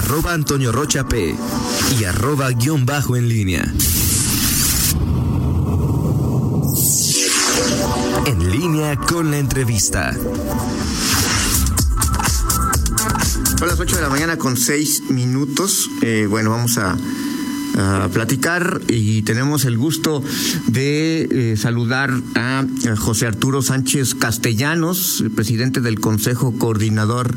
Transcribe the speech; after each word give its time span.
arroba 0.00 0.32
Antonio 0.32 0.72
Rocha 0.72 1.06
P 1.06 1.36
y 1.98 2.04
arroba 2.04 2.50
guion 2.52 2.86
bajo 2.86 3.16
en 3.16 3.28
línea. 3.28 3.70
En 8.26 8.50
línea 8.50 8.96
con 8.96 9.30
la 9.30 9.38
entrevista. 9.38 10.16
Son 13.58 13.68
las 13.68 13.78
8 13.78 13.96
de 13.96 14.02
la 14.02 14.08
mañana 14.08 14.38
con 14.38 14.56
6 14.56 15.10
minutos. 15.10 15.90
Eh, 16.00 16.26
bueno, 16.28 16.48
vamos 16.50 16.78
a, 16.78 16.96
platicar 18.12 18.82
y 18.88 19.22
tenemos 19.22 19.64
el 19.64 19.78
gusto 19.78 20.22
de 20.66 21.52
eh, 21.52 21.56
saludar 21.56 22.10
a 22.34 22.66
José 22.98 23.26
Arturo 23.26 23.62
Sánchez 23.62 24.14
Castellanos, 24.16 25.24
presidente 25.34 25.80
del 25.80 25.98
Consejo 25.98 26.52
Coordinador 26.58 27.34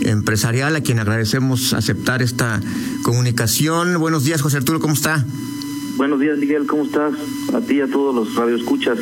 Empresarial, 0.00 0.76
a 0.76 0.80
quien 0.80 0.98
agradecemos 0.98 1.72
aceptar 1.72 2.22
esta 2.22 2.60
comunicación. 3.02 3.98
Buenos 3.98 4.24
días, 4.24 4.42
José 4.42 4.58
Arturo, 4.58 4.80
¿cómo 4.80 4.94
está? 4.94 5.24
Buenos 5.96 6.20
días, 6.20 6.38
Miguel, 6.38 6.66
¿cómo 6.66 6.84
estás? 6.84 7.14
A 7.54 7.60
ti 7.60 7.76
y 7.76 7.80
a 7.80 7.86
todos 7.86 8.14
los 8.14 8.34
radioescuchas. 8.34 8.98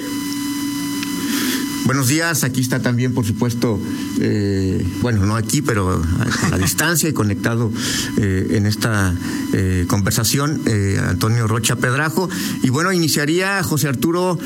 Buenos 1.85 2.09
días, 2.09 2.45
aquí 2.45 2.61
está 2.61 2.81
también, 2.81 3.15
por 3.15 3.25
supuesto, 3.25 3.81
eh, 4.21 4.87
bueno, 5.01 5.25
no 5.25 5.37
aquí, 5.37 5.63
pero 5.63 5.91
a, 5.91 6.49
la 6.51 6.59
distancia 6.63 7.09
y 7.09 7.13
conectado 7.13 7.73
eh, 8.19 8.49
en 8.51 8.67
esta 8.67 9.15
eh, 9.53 9.87
conversación, 9.89 10.61
Antonio 11.09 11.47
Rocha 11.47 11.77
Pedrajo. 11.77 12.29
Y 12.63 12.69
bueno, 12.71 12.93
iniciaría, 12.93 13.63
José 13.63 13.89
Arturo, 13.89 14.39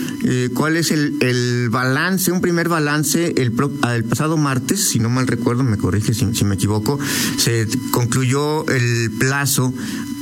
¿cuál 0.54 0.76
es 0.76 0.90
el, 0.90 1.16
el, 1.20 1.68
balance, 1.70 2.30
un 2.30 2.40
primer 2.40 2.68
balance? 2.68 3.34
El, 3.36 3.52
el, 3.92 4.04
pasado 4.04 4.36
martes, 4.36 4.88
si 4.90 4.98
no 4.98 5.08
mal 5.08 5.26
recuerdo, 5.26 5.64
me 5.64 5.78
corrige 5.78 6.14
si, 6.14 6.34
si 6.34 6.44
me 6.44 6.54
equivoco, 6.54 6.98
se 7.38 7.66
concluyó 7.90 8.66
el 8.68 9.10
plazo 9.18 9.72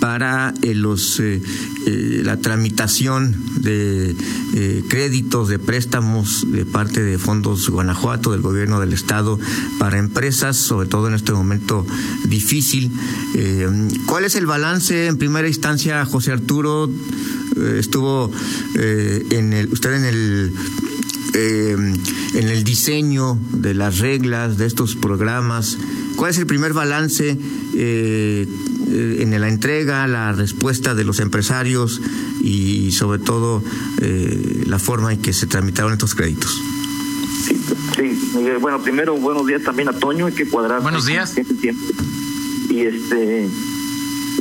para 0.00 0.54
los 0.62 1.20
la 1.86 2.38
tramitación 2.38 3.36
de 3.56 4.16
créditos, 4.88 5.48
de 5.48 5.58
préstamos 5.58 6.46
de 6.50 6.64
parte 6.64 6.99
de 7.02 7.18
fondos 7.18 7.68
Guanajuato, 7.68 8.32
del 8.32 8.40
gobierno 8.40 8.80
del 8.80 8.92
estado, 8.92 9.38
para 9.78 9.98
empresas, 9.98 10.56
sobre 10.56 10.88
todo 10.88 11.08
en 11.08 11.14
este 11.14 11.32
momento 11.32 11.86
difícil. 12.24 12.90
Eh, 13.34 13.68
¿Cuál 14.06 14.24
es 14.24 14.34
el 14.34 14.46
balance 14.46 15.06
en 15.06 15.16
primera 15.16 15.48
instancia, 15.48 16.04
José 16.04 16.32
Arturo? 16.32 16.90
Eh, 17.56 17.76
estuvo 17.78 18.30
eh, 18.76 19.26
en 19.30 19.52
el, 19.52 19.72
usted 19.72 19.94
en 19.94 20.04
el 20.04 20.52
en 21.32 22.48
el 22.48 22.64
diseño 22.64 23.38
de 23.52 23.72
las 23.72 24.00
reglas 24.00 24.58
de 24.58 24.66
estos 24.66 24.96
programas. 24.96 25.78
¿Cuál 26.16 26.32
es 26.32 26.38
el 26.38 26.46
primer 26.46 26.72
balance 26.72 27.38
en 27.72 29.40
la 29.40 29.48
entrega, 29.48 30.08
la 30.08 30.32
respuesta 30.32 30.96
de 30.96 31.04
los 31.04 31.20
empresarios 31.20 32.00
y 32.42 32.90
sobre 32.90 33.20
todo 33.20 33.62
la 34.66 34.80
forma 34.80 35.12
en 35.12 35.22
que 35.22 35.32
se 35.32 35.46
tramitaron 35.46 35.92
estos 35.92 36.16
créditos? 36.16 36.60
Sí. 38.32 38.38
bueno, 38.60 38.82
primero 38.82 39.16
buenos 39.16 39.46
días 39.46 39.62
también 39.62 39.88
a 39.88 39.92
Toño, 39.92 40.26
hay 40.26 40.32
que 40.32 40.48
cuadrar. 40.48 40.82
Buenos 40.82 41.06
días. 41.06 41.36
Este 41.36 41.54
tiempo. 41.54 41.82
Y 42.68 42.80
este, 42.82 43.48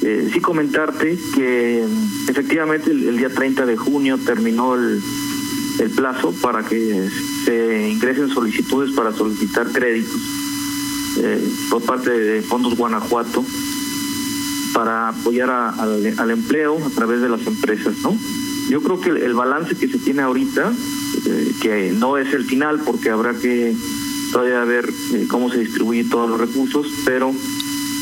eh, 0.02 0.30
sí 0.32 0.40
comentarte 0.40 1.18
que 1.34 1.84
efectivamente 2.28 2.92
el, 2.92 3.08
el, 3.08 3.18
día 3.18 3.30
30 3.30 3.66
de 3.66 3.76
junio 3.76 4.18
terminó 4.18 4.76
el, 4.76 5.02
el 5.80 5.90
plazo 5.92 6.34
para 6.42 6.64
que 6.64 7.10
se 7.46 7.90
ingresen 7.90 8.30
solicitudes 8.30 8.92
para 8.92 9.12
solicitar 9.12 9.72
créditos 9.72 10.22
eh, 11.18 11.50
por 11.70 11.82
parte 11.82 12.12
de 12.12 12.42
Fondos 12.42 12.76
Guanajuato 12.76 13.44
para 14.74 15.10
apoyar 15.10 15.50
a, 15.50 15.70
a, 15.70 15.84
al 15.84 16.32
empleo 16.32 16.78
a 16.86 16.90
través 16.92 17.22
de 17.22 17.30
las 17.30 17.46
empresas, 17.48 17.96
¿no? 18.04 18.16
Yo 18.70 18.82
creo 18.82 19.02
que 19.02 19.10
el, 19.10 19.34
balance 19.34 19.76
que 19.76 19.88
se 19.88 19.98
tiene 19.98 20.22
ahorita, 20.22 20.72
eh, 21.26 21.52
que 21.62 21.92
no 21.92 22.18
es 22.18 22.34
el 22.34 22.46
final 22.46 22.82
porque 22.86 23.10
habrá 23.10 23.34
que 23.34 23.76
todavía 24.32 24.64
ver 24.64 24.90
eh, 25.14 25.26
cómo 25.28 25.52
se 25.52 25.60
distribuyen 25.60 26.10
todos 26.10 26.30
los 26.30 26.40
recursos, 26.40 26.88
pero 27.04 27.34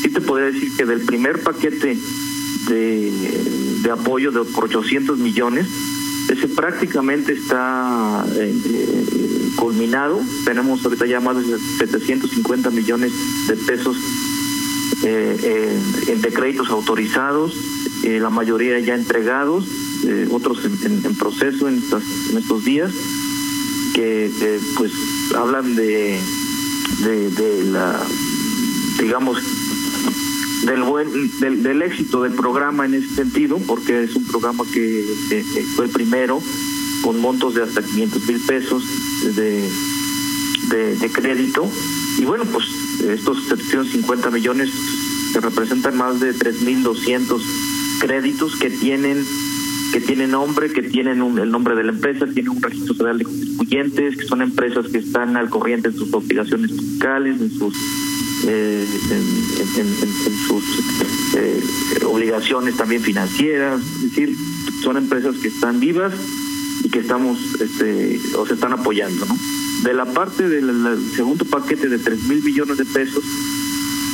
sí 0.02 0.10
te 0.10 0.20
podría 0.20 0.50
decir 0.52 0.76
que 0.76 0.84
del 0.84 1.00
primer 1.00 1.42
paquete 1.42 1.98
de, 2.68 3.80
de 3.82 3.90
apoyo 3.90 4.30
de 4.30 4.44
por 4.44 4.64
800 4.64 5.18
millones, 5.18 5.66
ese 6.28 6.46
prácticamente 6.48 7.32
está 7.32 8.24
eh, 8.36 8.54
eh, 8.64 9.50
culminado. 9.56 10.20
Tenemos 10.44 10.84
ahorita 10.84 11.06
ya 11.06 11.20
más 11.20 11.36
de 11.36 11.58
750 11.58 12.70
millones 12.70 13.12
de 13.48 13.56
pesos 13.56 13.96
eh, 15.04 15.80
en, 16.08 16.20
de 16.20 16.32
créditos 16.32 16.68
autorizados, 16.68 17.54
la 18.04 18.30
mayoría 18.30 18.78
ya 18.78 18.94
entregados, 18.94 19.66
otros 20.30 20.64
en, 20.64 21.04
en, 21.04 21.14
proceso 21.16 21.68
en, 21.68 21.78
estas, 21.78 22.02
en 22.30 22.38
estos 22.38 22.64
días, 22.64 22.92
que 23.94 24.30
pues 24.76 24.92
hablan 25.34 25.74
de, 25.74 26.20
de, 27.00 27.64
la, 27.64 28.00
digamos, 29.00 29.38
del 30.64 30.82
buen 30.82 31.30
del, 31.40 31.62
del, 31.62 31.82
éxito 31.82 32.22
del 32.22 32.32
programa 32.32 32.84
en 32.86 32.94
ese 32.94 33.14
sentido 33.14 33.58
porque 33.66 34.04
es 34.04 34.14
un 34.16 34.24
programa 34.24 34.64
que 34.72 35.00
eh, 35.30 35.44
fue 35.76 35.86
el 35.86 35.90
primero 35.90 36.42
con 37.02 37.20
montos 37.20 37.54
de 37.54 37.62
hasta 37.62 37.82
500 37.82 38.26
mil 38.26 38.40
pesos 38.40 38.84
de, 39.36 39.70
de, 40.68 40.96
de, 40.96 41.10
crédito. 41.10 41.70
Y 42.18 42.24
bueno 42.24 42.44
pues 42.44 42.66
estos 43.08 43.44
750 43.44 44.30
millones 44.30 44.70
que 45.32 45.40
representan 45.40 45.96
más 45.96 46.20
de 46.20 46.34
3.200 46.34 47.40
créditos 48.00 48.56
que 48.56 48.70
tienen 48.70 49.24
que 49.92 50.00
tienen 50.00 50.30
nombre, 50.30 50.70
que 50.70 50.82
tienen 50.82 51.22
un, 51.22 51.38
el 51.38 51.50
nombre 51.50 51.74
de 51.74 51.84
la 51.84 51.92
empresa, 51.92 52.26
tienen 52.26 52.50
un 52.50 52.62
registro 52.62 52.94
federal 52.94 53.18
de 53.18 53.24
contribuyentes, 53.24 54.16
que 54.16 54.24
son 54.24 54.42
empresas 54.42 54.86
que 54.88 54.98
están 54.98 55.36
al 55.36 55.48
corriente 55.48 55.88
en 55.88 55.94
sus 55.94 56.12
obligaciones 56.12 56.72
fiscales, 56.72 57.40
en 57.40 57.50
sus 57.50 57.74
eh, 58.46 58.86
en, 59.10 60.36
sus 60.46 60.64
eh, 61.34 61.60
obligaciones 62.06 62.76
también 62.76 63.02
financieras, 63.02 63.80
es 63.80 64.02
decir, 64.02 64.36
son 64.82 64.96
empresas 64.96 65.36
que 65.36 65.48
están 65.48 65.80
vivas 65.80 66.14
y 66.84 66.88
que 66.88 67.00
estamos, 67.00 67.38
este, 67.60 68.20
o 68.36 68.46
se 68.46 68.54
están 68.54 68.72
apoyando, 68.72 69.26
¿no? 69.26 69.36
De 69.82 69.94
la 69.94 70.04
parte 70.06 70.48
del 70.48 70.98
segundo 71.14 71.44
paquete 71.44 71.88
de 71.88 71.98
3 71.98 72.24
mil 72.24 72.40
billones 72.40 72.78
de 72.78 72.84
pesos, 72.84 73.24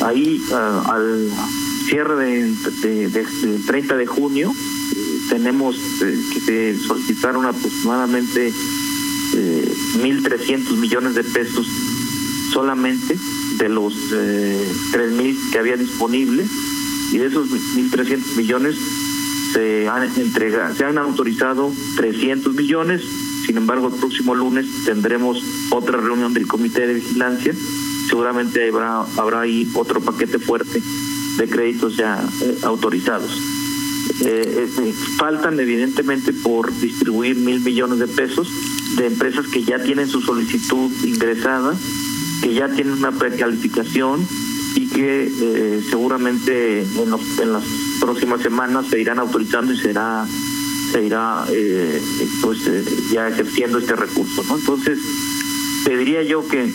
ahí 0.03 0.43
uh, 0.51 0.91
al 0.91 1.31
cierre 1.87 2.17
de, 2.17 2.55
de, 2.83 3.09
de, 3.09 3.25
de 3.25 3.59
30 3.67 3.97
de 3.97 4.07
junio, 4.07 4.53
eh, 5.34 5.39
tenemos 5.39 5.77
que 6.33 6.41
se 6.41 6.78
solicitaron 6.78 7.47
aproximadamente 7.47 8.53
1.300 9.33 10.77
millones 10.77 11.15
de 11.15 11.25
pesos 11.25 11.67
solamente 12.53 13.19
de 13.59 13.69
los 13.69 13.95
eh, 14.12 14.72
3.000 14.93 15.50
que 15.50 15.59
había 15.59 15.77
disponible 15.77 16.47
y 17.12 17.19
de 17.19 17.27
esos 17.27 17.49
1.300 17.50 18.37
millones 18.37 18.77
se 19.53 19.89
han 19.89 20.05
entregado, 20.17 20.75
se 20.75 20.84
han 20.84 20.99
autorizado 20.99 21.72
300 21.97 22.55
millones. 22.55 23.03
Sin 23.47 23.56
embargo, 23.56 23.89
el 23.89 23.95
próximo 23.95 24.34
lunes 24.34 24.66
tendremos 24.84 25.43
otra 25.71 26.01
reunión 26.01 26.33
del 26.33 26.47
Comité 26.47 26.87
de 26.87 26.95
Vigilancia. 26.95 27.55
Seguramente 28.09 28.69
habrá, 28.69 29.03
habrá 29.16 29.43
ahí 29.43 29.71
otro 29.75 30.01
paquete 30.01 30.39
fuerte 30.39 30.83
de 31.37 31.49
créditos 31.49 31.97
ya 31.97 32.25
eh, 32.43 32.59
autorizados. 32.62 33.41
Eh, 34.20 34.69
eh, 34.78 34.94
faltan 35.19 35.59
evidentemente 35.59 36.32
por 36.32 36.72
distribuir 36.78 37.37
mil 37.37 37.60
millones 37.60 37.98
de 37.98 38.06
pesos 38.06 38.48
de 38.97 39.06
empresas 39.06 39.47
que 39.48 39.65
ya 39.65 39.82
tienen 39.82 40.09
su 40.09 40.20
solicitud 40.20 40.91
ingresada 41.04 41.75
que 42.44 42.53
ya 42.53 42.69
tienen 42.69 42.94
una 42.94 43.12
precalificación 43.12 44.26
y 44.75 44.88
que 44.88 45.31
eh, 45.41 45.82
seguramente 45.88 46.82
en, 46.82 47.10
las 47.10 47.65
próximas 48.01 48.42
semanas 48.42 48.86
se 48.91 49.01
irán 49.01 49.18
autorizando 49.18 49.72
y 49.72 49.78
será 49.78 50.27
se 50.92 51.04
irá 51.04 51.45
eh, 51.50 52.03
pues 52.42 52.66
eh, 52.66 52.84
ya 53.10 53.28
ejerciendo 53.28 53.78
este 53.78 53.97
recurso 53.97 54.45
no 54.48 54.59
entonces 54.59 54.98
te 55.84 55.97
diría 55.97 56.22
yo 56.22 56.47
que 56.47 56.71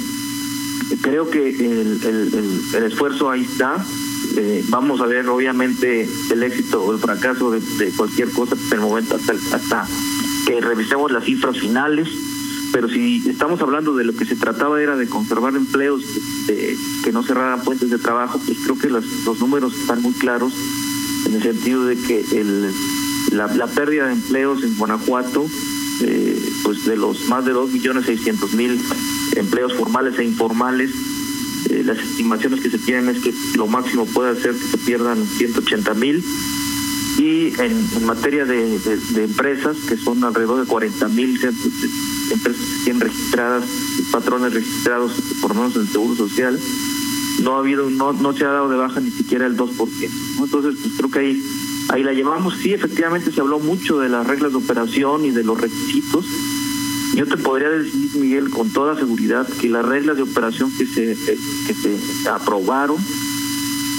creo 1.01 1.29
que 1.29 1.49
el, 1.49 1.99
el, 2.03 2.61
el 2.73 2.83
esfuerzo 2.83 3.29
ahí 3.29 3.41
está 3.41 3.85
eh, 4.37 4.63
vamos 4.69 5.01
a 5.01 5.05
ver 5.05 5.27
obviamente 5.27 6.07
el 6.31 6.43
éxito 6.43 6.83
o 6.83 6.93
el 6.93 6.99
fracaso 6.99 7.51
de, 7.51 7.91
cualquier 7.95 8.31
cosa 8.31 8.55
hasta 8.55 8.75
el 8.75 8.81
momento 8.81 9.15
hasta, 9.15 9.33
hasta 9.55 9.87
que 10.45 10.61
revisemos 10.61 11.11
las 11.11 11.23
cifras 11.23 11.57
finales. 11.57 12.07
Pero 12.71 12.87
si 12.87 13.27
estamos 13.27 13.59
hablando 13.61 13.95
de 13.95 14.03
lo 14.03 14.13
que 14.13 14.25
se 14.25 14.35
trataba 14.35 14.79
era 14.81 14.95
de 14.95 15.07
conservar 15.07 15.55
empleos, 15.55 16.03
que 16.45 17.11
no 17.11 17.23
cerraran 17.23 17.63
puentes 17.63 17.89
de 17.89 17.97
trabajo, 17.97 18.39
pues 18.45 18.59
creo 18.63 18.77
que 18.77 18.89
los, 18.89 19.39
números 19.39 19.73
están 19.75 20.03
muy 20.03 20.13
claros 20.13 20.53
en 21.25 21.33
el 21.33 21.41
sentido 21.41 21.85
de 21.85 21.95
que 21.97 22.23
la, 23.31 23.47
la 23.47 23.67
pérdida 23.67 24.05
de 24.05 24.13
empleos 24.13 24.63
en 24.63 24.75
Guanajuato, 24.77 25.47
eh, 26.01 26.51
pues 26.63 26.85
de 26.85 26.95
los 26.95 27.27
más 27.27 27.45
de 27.45 27.51
dos 27.51 27.71
millones 27.71 28.05
seiscientos 28.05 28.53
mil 28.53 28.79
empleos 29.35 29.73
formales 29.73 30.17
e 30.17 30.23
informales, 30.23 30.91
eh, 31.69 31.83
las 31.85 31.97
estimaciones 31.97 32.61
que 32.61 32.69
se 32.69 32.77
tienen 32.79 33.15
es 33.15 33.21
que 33.21 33.33
lo 33.55 33.67
máximo 33.67 34.05
puede 34.05 34.39
ser 34.41 34.53
que 34.53 34.65
se 34.65 34.77
pierdan 34.77 35.25
180 35.25 35.93
mil 35.95 36.23
y 37.17 37.53
en, 37.59 38.05
materia 38.05 38.45
de, 38.45 38.79
empresas, 39.17 39.75
que 39.87 39.97
son 39.97 40.23
alrededor 40.23 40.61
de 40.61 40.65
40 40.65 41.09
mil 41.09 41.31
empresas 41.35 42.61
que 42.61 42.83
tienen 42.85 43.01
registradas, 43.01 43.65
patrones 44.11 44.53
registrados 44.53 45.11
por 45.41 45.53
lo 45.53 45.61
menos 45.61 45.75
en 45.75 45.81
el 45.81 45.89
Seguro 45.89 46.15
Social, 46.15 46.59
no 47.41 47.55
ha 47.55 47.59
habido, 47.59 47.89
no, 47.89 48.13
no 48.13 48.33
se 48.33 48.45
ha 48.45 48.49
dado 48.49 48.69
de 48.69 48.77
baja 48.77 48.99
ni 48.99 49.11
siquiera 49.11 49.45
el 49.47 49.57
2%. 49.57 50.09
Entonces, 50.39 50.75
pues 50.81 50.93
creo 50.97 51.11
que 51.11 51.19
ahí, 51.19 51.43
ahí 51.89 52.03
la 52.03 52.13
llevamos. 52.13 52.55
Sí, 52.55 52.73
efectivamente 52.73 53.31
se 53.31 53.41
habló 53.41 53.59
mucho 53.59 53.99
de 53.99 54.09
las 54.09 54.25
reglas 54.25 54.51
de 54.51 54.57
operación 54.57 55.25
y 55.25 55.31
de 55.31 55.43
los 55.43 55.59
requisitos. 55.59 56.25
Yo 57.15 57.25
te 57.25 57.37
podría 57.37 57.69
decir, 57.69 58.11
Miguel, 58.15 58.49
con 58.49 58.71
toda 58.71 58.95
seguridad, 58.95 59.47
que 59.59 59.69
las 59.69 59.85
reglas 59.85 60.17
de 60.17 60.23
operación 60.23 60.71
que 60.77 60.85
se, 60.85 61.17
que 61.67 61.73
se 61.73 62.29
aprobaron 62.29 62.97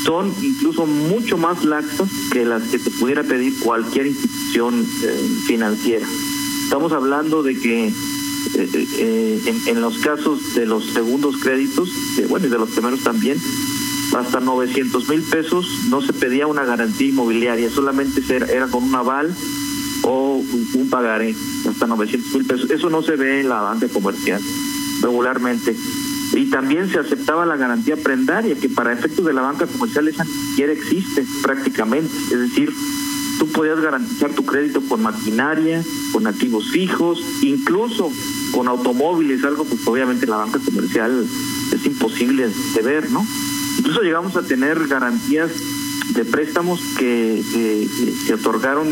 son 0.04 0.32
incluso 0.42 0.86
mucho 0.86 1.36
más 1.36 1.64
laxas 1.64 2.08
que 2.32 2.44
las 2.44 2.62
que 2.64 2.78
te 2.78 2.90
pudiera 2.90 3.22
pedir 3.22 3.58
cualquier 3.60 4.06
institución 4.06 4.86
eh, 5.04 5.28
financiera. 5.46 6.06
Estamos 6.64 6.92
hablando 6.92 7.42
de 7.42 7.58
que 7.58 7.86
eh, 7.88 8.86
eh, 8.98 9.54
en, 9.66 9.80
los 9.80 9.98
casos 9.98 10.54
de 10.54 10.66
los 10.66 10.86
segundos 10.86 11.36
créditos, 11.38 11.90
bueno, 12.28 12.46
y 12.46 12.50
de 12.50 12.58
los 12.58 12.70
primeros 12.70 13.00
también, 13.00 13.38
hasta 14.16 14.40
900 14.40 15.08
mil 15.08 15.22
pesos 15.22 15.66
no 15.88 16.00
se 16.00 16.12
pedía 16.12 16.46
una 16.46 16.64
garantía 16.64 17.08
inmobiliaria, 17.08 17.70
solamente 17.70 18.22
era 18.28 18.66
con 18.68 18.84
un 18.84 18.94
aval 18.94 19.34
o 20.02 20.42
un 20.74 20.90
pagaré, 20.90 21.34
hasta 21.68 21.86
900 21.86 22.34
mil 22.34 22.44
pesos. 22.44 22.70
Eso 22.70 22.90
no 22.90 23.02
se 23.02 23.16
ve 23.16 23.40
en 23.40 23.48
la 23.48 23.60
banca 23.60 23.88
comercial 23.88 24.40
regularmente 25.02 25.74
y 26.32 26.46
también 26.46 26.88
se 26.88 26.98
aceptaba 26.98 27.44
la 27.44 27.56
garantía 27.56 27.96
prendaria, 27.96 28.54
que 28.54 28.68
para 28.68 28.92
efectos 28.92 29.24
de 29.24 29.32
la 29.32 29.42
banca 29.42 29.66
comercial 29.66 30.08
esa 30.08 30.24
ni 30.24 30.30
siquiera 30.30 30.72
existe 30.72 31.26
prácticamente. 31.42 32.14
Es 32.30 32.38
decir, 32.38 32.72
tú 33.38 33.48
podías 33.48 33.80
garantizar 33.80 34.30
tu 34.30 34.44
crédito 34.44 34.80
con 34.82 35.02
maquinaria, 35.02 35.82
con 36.12 36.26
activos 36.26 36.70
fijos, 36.70 37.20
incluso 37.42 38.12
con 38.52 38.68
automóviles, 38.68 39.44
algo 39.44 39.66
que 39.66 39.76
obviamente 39.86 40.26
la 40.26 40.36
banca 40.36 40.60
comercial 40.64 41.26
es 41.72 41.86
imposible 41.86 42.48
de 42.74 42.82
ver, 42.82 43.10
¿no? 43.10 43.26
Incluso 43.78 44.02
llegamos 44.02 44.36
a 44.36 44.42
tener 44.42 44.86
garantías 44.86 45.50
de 46.14 46.24
préstamos 46.24 46.80
que, 46.98 47.42
se 48.26 48.34
otorgaron 48.34 48.86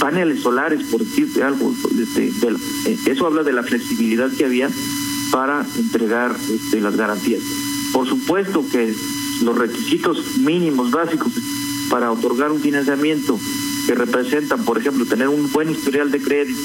paneles 0.00 0.42
solares, 0.42 0.82
por 0.84 1.04
decirte 1.04 1.44
algo. 1.44 1.72
Este, 2.00 2.28
eh, 2.28 2.98
eso 3.06 3.26
habla 3.26 3.44
de 3.44 3.52
la 3.52 3.62
flexibilidad 3.62 4.30
que 4.32 4.46
había 4.46 4.68
para 5.30 5.64
entregar 5.76 6.34
este, 6.50 6.80
las 6.80 6.96
garantías. 6.96 7.42
Por 7.92 8.08
supuesto 8.08 8.64
que 8.72 8.92
los 9.42 9.56
requisitos 9.56 10.38
mínimos 10.38 10.90
básicos 10.90 11.32
para 11.88 12.10
otorgar 12.10 12.50
un 12.50 12.60
financiamiento 12.60 13.38
que 13.86 13.94
representan, 13.94 14.64
por 14.64 14.78
ejemplo, 14.78 15.04
tener 15.06 15.28
un 15.28 15.50
buen 15.52 15.70
historial 15.70 16.10
de 16.10 16.20
crédito 16.20 16.60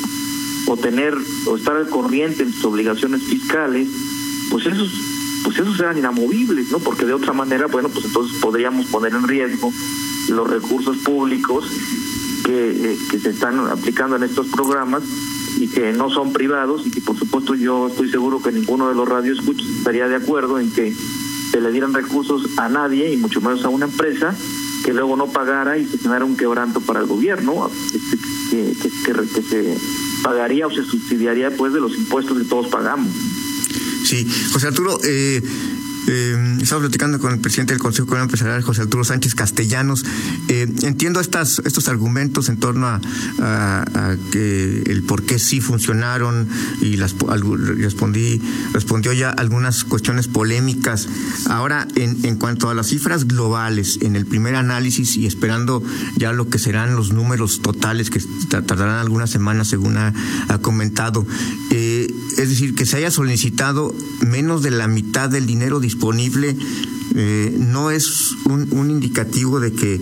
o 0.68 0.78
tener 0.78 1.16
o 1.46 1.58
estar 1.58 1.76
al 1.76 1.90
corriente 1.90 2.44
en 2.44 2.54
sus 2.54 2.66
obligaciones 2.66 3.22
fiscales, 3.24 3.88
pues 4.50 4.66
esos 4.66 4.92
pues 5.44 5.60
esos 5.60 5.80
eran 5.80 5.96
inamovibles, 5.96 6.72
¿no? 6.72 6.80
Porque 6.80 7.06
de 7.06 7.14
otra 7.14 7.32
manera, 7.32 7.68
bueno, 7.68 7.90
pues 7.90 8.06
entonces 8.06 8.36
podríamos 8.40 8.88
poner 8.88 9.14
en 9.14 9.28
riesgo 9.28 9.72
los 10.30 10.50
recursos 10.50 10.98
públicos 10.98 11.66
que, 12.46 12.92
eh, 12.94 12.98
que 13.10 13.20
se 13.20 13.32
están 13.32 13.60
aplicando 13.60 14.16
en 14.16 14.24
estos 14.24 14.48
programas 14.48 15.04
y 15.58 15.68
que 15.68 15.92
no 15.94 16.10
son 16.10 16.32
privados 16.32 16.86
y 16.86 16.92
que 16.92 17.02
por 17.02 17.18
supuesto 17.18 17.56
yo 17.56 17.88
estoy 17.88 18.10
seguro 18.10 18.42
que 18.42 18.52
ninguno 18.52 18.88
de 18.88 18.96
los 18.96 19.08
radioescuchos 19.08 19.68
estaría 19.68 20.08
de 20.08 20.16
acuerdo 20.16 20.60
en 20.60 20.72
que 20.72 20.94
se 21.52 21.62
le 21.62 21.72
dieran 21.72 21.94
recursos 21.94 22.48
a 22.58 22.70
nadie 22.70 23.12
y 23.14 23.18
mucho 23.18 23.42
menos 23.42 23.64
a 23.66 23.70
una 23.70 23.86
empresa 23.86 24.36
que 24.84 24.94
luego 24.94 25.16
no 25.16 25.28
pagara 25.28 25.78
y 25.78 25.86
se 25.86 25.98
generara 25.98 26.26
un 26.26 26.38
quebranto 26.38 26.82
para 26.82 27.00
el 27.00 27.08
gobierno 27.08 27.72
que, 28.52 28.76
se 28.76 29.78
pagaría 30.22 30.68
o 30.68 30.72
se 30.72 30.84
subsidiaría 30.84 31.56
pues 31.56 31.74
de 31.74 31.80
los 31.80 31.96
impuestos 31.96 32.38
que 32.38 32.44
todos 32.44 32.68
pagamos. 32.68 33.12
Sí, 34.04 34.28
José 34.52 34.68
Arturo, 34.68 35.00
eh, 35.04 35.42
eh, 36.08 36.58
estamos 36.62 36.84
platicando 36.84 37.20
con 37.20 37.34
el 37.34 37.40
presidente 37.40 37.74
del 37.74 37.82
Consejo 37.82 38.06
Económico 38.06 38.34
Empresarial, 38.34 38.62
José 38.62 38.82
Arturo 38.82 39.04
Sánchez 39.04 39.36
Castellanos. 39.36 40.06
Eh, 40.48 40.68
entiendo 40.84 41.20
estas, 41.20 41.62
estos 41.66 41.88
argumentos 41.88 42.50
en 42.50 42.58
torno 42.58 42.88
a, 42.88 43.02
que 44.32 44.84
el 44.86 45.04
por 45.04 45.24
qué 45.24 45.40
sí 45.40 45.62
funcionaron 45.62 46.48
y 46.82 46.98
las 46.98 47.16
respondí 47.78 48.42
respondió 48.74 49.14
ya 49.14 49.30
algunas 49.30 49.84
cuestiones 49.84 50.28
polémicas. 50.28 51.08
Ahora, 51.50 51.88
en, 51.96 52.18
en 52.24 52.38
cuanto 52.38 52.70
a 52.70 52.74
las 52.74 52.88
cifras 52.88 53.28
globales, 53.28 54.00
en 54.02 54.16
el 54.16 54.26
primer 54.26 54.56
análisis 54.56 55.18
y 55.18 55.26
esperando 55.26 55.84
ya 56.18 56.34
lo 56.34 56.50
que 56.50 56.60
serán 56.60 56.96
los 56.96 57.12
números 57.12 57.62
totales 57.62 58.10
que 58.10 58.20
tardarán 58.50 59.00
algunas 59.00 59.30
semanas, 59.30 59.68
según 59.68 59.98
ha, 59.98 60.14
comentado, 60.62 61.26
eh, 61.72 61.95
es 62.38 62.50
decir, 62.50 62.76
que 62.76 62.86
se 62.86 62.98
haya 62.98 63.12
solicitado 63.12 63.94
menos 64.22 64.62
de 64.64 64.72
la 64.72 64.88
mitad 64.88 65.30
del 65.30 65.46
dinero 65.46 65.80
disponible 65.80 66.56
eh, 67.18 67.56
no 67.58 67.92
es 67.92 68.36
un, 68.44 68.90
indicativo 68.90 69.62
de 69.62 69.72
que 69.72 70.02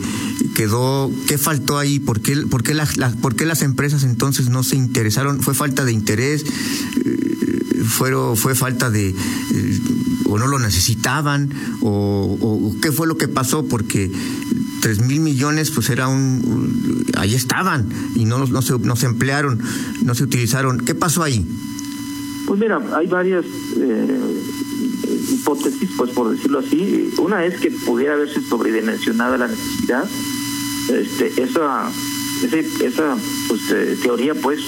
quedó, 0.56 1.12
¿qué 1.28 1.38
faltó 1.38 1.78
ahí? 1.78 2.00
¿Por 2.00 2.22
qué, 2.22 2.36
las, 2.74 3.16
¿Por 3.22 3.36
qué 3.36 3.46
las 3.46 3.62
empresas 3.62 4.04
entonces 4.04 4.50
no 4.50 4.64
se 4.64 4.78
interesaron? 4.78 5.40
¿Fue 5.40 5.54
falta 5.54 5.86
de 5.86 5.92
interés? 5.92 6.44
Eh, 7.06 7.84
¿Fue 7.86 8.56
falta 8.56 8.90
de, 8.90 9.10
eh, 9.10 9.80
o 10.26 10.40
no 10.40 10.48
lo 10.48 10.58
necesitaban? 10.58 11.54
O, 11.82 12.76
qué 12.82 12.92
fue 12.92 13.06
lo 13.06 13.16
que 13.16 13.28
pasó? 13.28 13.68
Porque 13.68 14.12
tres 14.82 15.00
mil 15.00 15.20
millones 15.20 15.70
pues 15.70 15.92
era 15.92 16.08
un, 16.08 17.06
ahí 17.16 17.36
estaban 17.36 17.90
y 18.16 18.26
no, 18.26 18.44
no, 18.48 18.62
se, 18.64 18.80
no 18.80 18.96
se 18.96 19.06
emplearon, 19.06 19.62
no 20.02 20.16
se 20.16 20.24
utilizaron. 20.24 20.80
¿Qué 20.80 20.96
pasó 20.96 21.22
ahí? 21.22 21.46
Pues 22.46 22.60
mira, 22.60 22.82
hay 22.96 23.08
varias 23.08 23.46
hipótesis, 25.44 25.90
pues 25.98 26.12
por 26.12 26.30
decirlo 26.32 26.60
así. 26.60 27.14
Una 27.18 27.46
es 27.46 27.60
que 27.60 27.72
pudiera 27.72 28.14
haberse 28.14 28.42
sobredimensionada 28.42 29.38
la 29.38 29.48
necesidad. 29.48 30.08
Este, 30.90 31.42
esa, 31.42 31.90
esa, 32.82 33.18
pues, 33.48 33.62
eh, 33.72 33.98
teoría 34.02 34.36
pues 34.36 34.60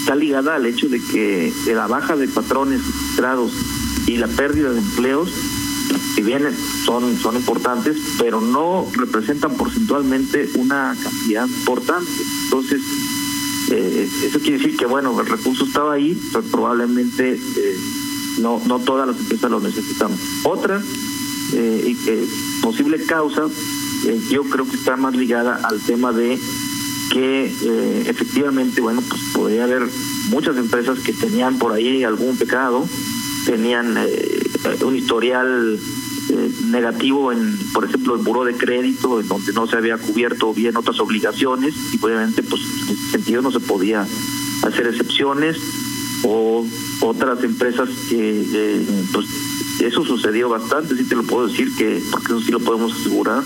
está 0.00 0.14
ligada 0.14 0.56
al 0.56 0.66
hecho 0.66 0.88
de 0.88 1.00
que 1.00 1.52
de 1.64 1.74
la 1.74 1.86
baja 1.86 2.16
de 2.16 2.28
patrones 2.28 2.80
registrados 2.86 3.52
y 4.06 4.18
la 4.18 4.28
pérdida 4.28 4.70
de 4.70 4.78
empleos, 4.78 5.30
si 6.14 6.22
bien 6.22 6.42
son, 6.84 7.16
son 7.18 7.36
importantes, 7.36 7.96
pero 8.18 8.40
no 8.40 8.86
representan 8.92 9.56
porcentualmente 9.56 10.50
una 10.56 10.94
cantidad 11.02 11.46
importante. 11.46 12.10
Entonces, 12.44 12.82
eh, 13.70 14.08
eso 14.24 14.38
quiere 14.40 14.58
decir 14.58 14.76
que, 14.76 14.86
bueno, 14.86 15.18
el 15.18 15.26
recurso 15.26 15.64
estaba 15.64 15.94
ahí, 15.94 16.18
pero 16.32 16.44
probablemente 16.44 17.34
eh, 17.34 17.76
no, 18.40 18.60
no 18.66 18.78
todas 18.80 19.06
las 19.08 19.18
empresas 19.18 19.50
lo 19.50 19.60
necesitan. 19.60 20.10
Otra 20.44 20.82
eh, 21.52 22.28
posible 22.62 23.04
causa, 23.04 23.42
yo 24.30 24.44
creo 24.44 24.68
que 24.68 24.76
está 24.76 24.96
más 24.96 25.16
ligada 25.16 25.60
al 25.64 25.80
tema 25.80 26.12
de 26.12 26.38
que 27.10 27.44
efectivamente, 28.06 28.80
bueno, 28.80 29.02
pues 29.08 29.20
podría 29.32 29.64
haber 29.64 29.88
muchas 30.28 30.56
empresas 30.56 30.98
que 30.98 31.12
tenían 31.12 31.58
por 31.58 31.72
ahí 31.72 32.02
algún 32.02 32.36
pecado, 32.36 32.86
tenían 33.46 33.96
un 34.84 34.96
historial 34.96 35.78
negativo 36.74 37.32
en, 37.32 37.56
por 37.72 37.84
ejemplo, 37.84 38.16
el 38.16 38.22
buro 38.22 38.44
de 38.44 38.54
crédito, 38.54 39.20
en 39.20 39.28
donde 39.28 39.52
no 39.52 39.66
se 39.66 39.76
había 39.76 39.96
cubierto 39.96 40.52
bien 40.52 40.76
otras 40.76 41.00
obligaciones 41.00 41.74
y 41.92 42.04
obviamente, 42.04 42.42
pues 42.42 42.62
en 42.62 42.94
ese 42.94 43.10
sentido 43.12 43.40
no 43.40 43.50
se 43.50 43.60
podía 43.60 44.06
hacer 44.62 44.86
excepciones 44.86 45.56
o 46.24 46.66
otras 47.00 47.42
empresas 47.44 47.88
que 48.08 48.44
eh, 48.52 48.86
pues 49.12 49.26
eso 49.80 50.04
sucedió 50.04 50.48
bastante, 50.48 50.96
sí 50.96 51.04
te 51.04 51.14
lo 51.14 51.22
puedo 51.22 51.46
decir 51.46 51.74
que, 51.76 52.02
porque 52.10 52.26
eso 52.26 52.40
sí 52.40 52.50
lo 52.50 52.60
podemos 52.60 52.92
asegurar, 52.92 53.42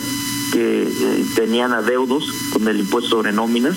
que 0.53 0.83
eh, 0.83 1.25
tenían 1.35 1.73
adeudos 1.73 2.33
con 2.53 2.67
el 2.67 2.81
impuesto 2.81 3.11
sobre 3.11 3.33
nóminas 3.33 3.77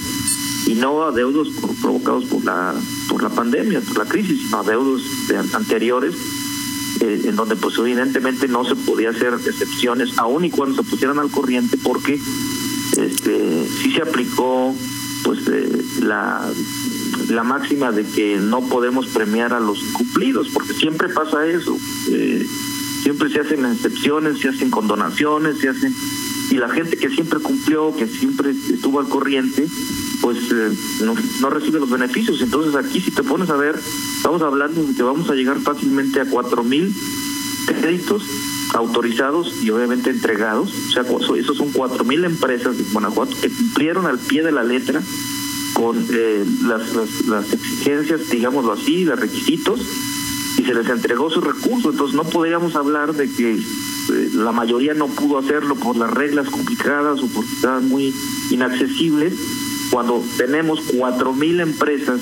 y 0.67 0.75
no 0.75 1.03
adeudos 1.03 1.49
provocados 1.81 2.25
por 2.25 2.43
la 2.45 2.73
por 3.09 3.23
la 3.23 3.29
pandemia, 3.29 3.81
por 3.81 3.97
la 3.97 4.05
crisis, 4.05 4.39
sino 4.45 4.59
adeudos 4.59 5.01
anteriores 5.53 6.15
eh, 7.01 7.21
en 7.25 7.35
donde 7.35 7.55
pues 7.55 7.77
evidentemente 7.77 8.47
no 8.47 8.63
se 8.63 8.75
podía 8.75 9.09
hacer 9.09 9.33
excepciones 9.33 10.17
aun 10.17 10.45
y 10.45 10.49
cuando 10.49 10.81
se 10.81 10.89
pusieran 10.89 11.19
al 11.19 11.29
corriente 11.29 11.77
porque 11.77 12.19
este 12.97 13.67
sí 13.81 13.91
se 13.91 14.01
aplicó 14.01 14.75
pues 15.23 15.39
la 16.01 16.47
la 17.29 17.43
máxima 17.43 17.91
de 17.91 18.03
que 18.03 18.37
no 18.37 18.61
podemos 18.61 19.07
premiar 19.07 19.53
a 19.53 19.59
los 19.59 19.81
incumplidos, 19.81 20.49
porque 20.53 20.73
siempre 20.73 21.09
pasa 21.09 21.47
eso. 21.47 21.77
Eh, 22.09 22.45
siempre 23.03 23.29
se 23.29 23.39
hacen 23.39 23.65
excepciones, 23.65 24.39
se 24.39 24.49
hacen 24.49 24.69
condonaciones, 24.69 25.57
se 25.59 25.69
hacen. 25.69 25.93
Y 26.49 26.55
la 26.55 26.69
gente 26.69 26.97
que 26.97 27.09
siempre 27.09 27.39
cumplió, 27.39 27.95
que 27.95 28.07
siempre 28.07 28.51
estuvo 28.51 28.99
al 28.99 29.07
corriente, 29.07 29.65
pues 30.21 30.37
eh, 30.51 30.71
no, 31.01 31.15
no, 31.41 31.49
recibe 31.49 31.79
los 31.79 31.89
beneficios. 31.89 32.41
Entonces 32.41 32.75
aquí 32.75 33.01
si 33.01 33.11
te 33.11 33.23
pones 33.23 33.49
a 33.49 33.55
ver, 33.55 33.79
estamos 34.15 34.41
hablando 34.41 34.83
de 34.83 34.93
que 34.93 35.03
vamos 35.03 35.29
a 35.29 35.35
llegar 35.35 35.59
fácilmente 35.59 36.21
a 36.21 36.25
cuatro 36.25 36.63
mil 36.63 36.93
créditos 37.65 38.23
autorizados 38.73 39.63
y 39.63 39.69
obviamente 39.69 40.09
entregados. 40.09 40.71
O 40.73 40.91
sea, 40.91 41.03
esos 41.37 41.57
son 41.57 41.71
cuatro 41.71 42.05
mil 42.05 42.23
empresas 42.23 42.77
de 42.77 42.83
Guanajuato 42.91 43.35
que 43.41 43.49
cumplieron 43.49 44.05
al 44.05 44.19
pie 44.19 44.43
de 44.43 44.51
la 44.51 44.63
letra 44.63 45.01
con 45.73 45.97
eh, 46.11 46.45
las, 46.63 46.93
las, 46.93 47.25
las, 47.27 47.53
exigencias, 47.53 48.29
digámoslo 48.29 48.73
así, 48.73 49.05
los 49.05 49.19
requisitos, 49.19 49.79
y 50.57 50.63
se 50.63 50.73
les 50.73 50.87
entregó 50.87 51.29
su 51.29 51.41
recurso. 51.41 51.91
Entonces 51.91 52.15
no 52.15 52.23
podríamos 52.23 52.75
hablar 52.75 53.13
de 53.13 53.29
que 53.29 53.53
eh, 53.53 54.29
la 54.33 54.51
mayoría 54.51 54.93
no 54.93 55.07
pudo 55.07 55.39
hacerlo 55.39 55.75
por 55.75 55.95
las 55.95 56.11
reglas 56.11 56.49
complicadas 56.49 57.21
o 57.21 57.27
porque 57.27 57.53
estaban 57.53 57.87
muy 57.87 58.13
inaccesibles, 58.49 59.33
cuando 59.91 60.23
tenemos 60.37 60.79
cuatro 60.97 61.33
mil 61.33 61.59
empresas 61.59 62.21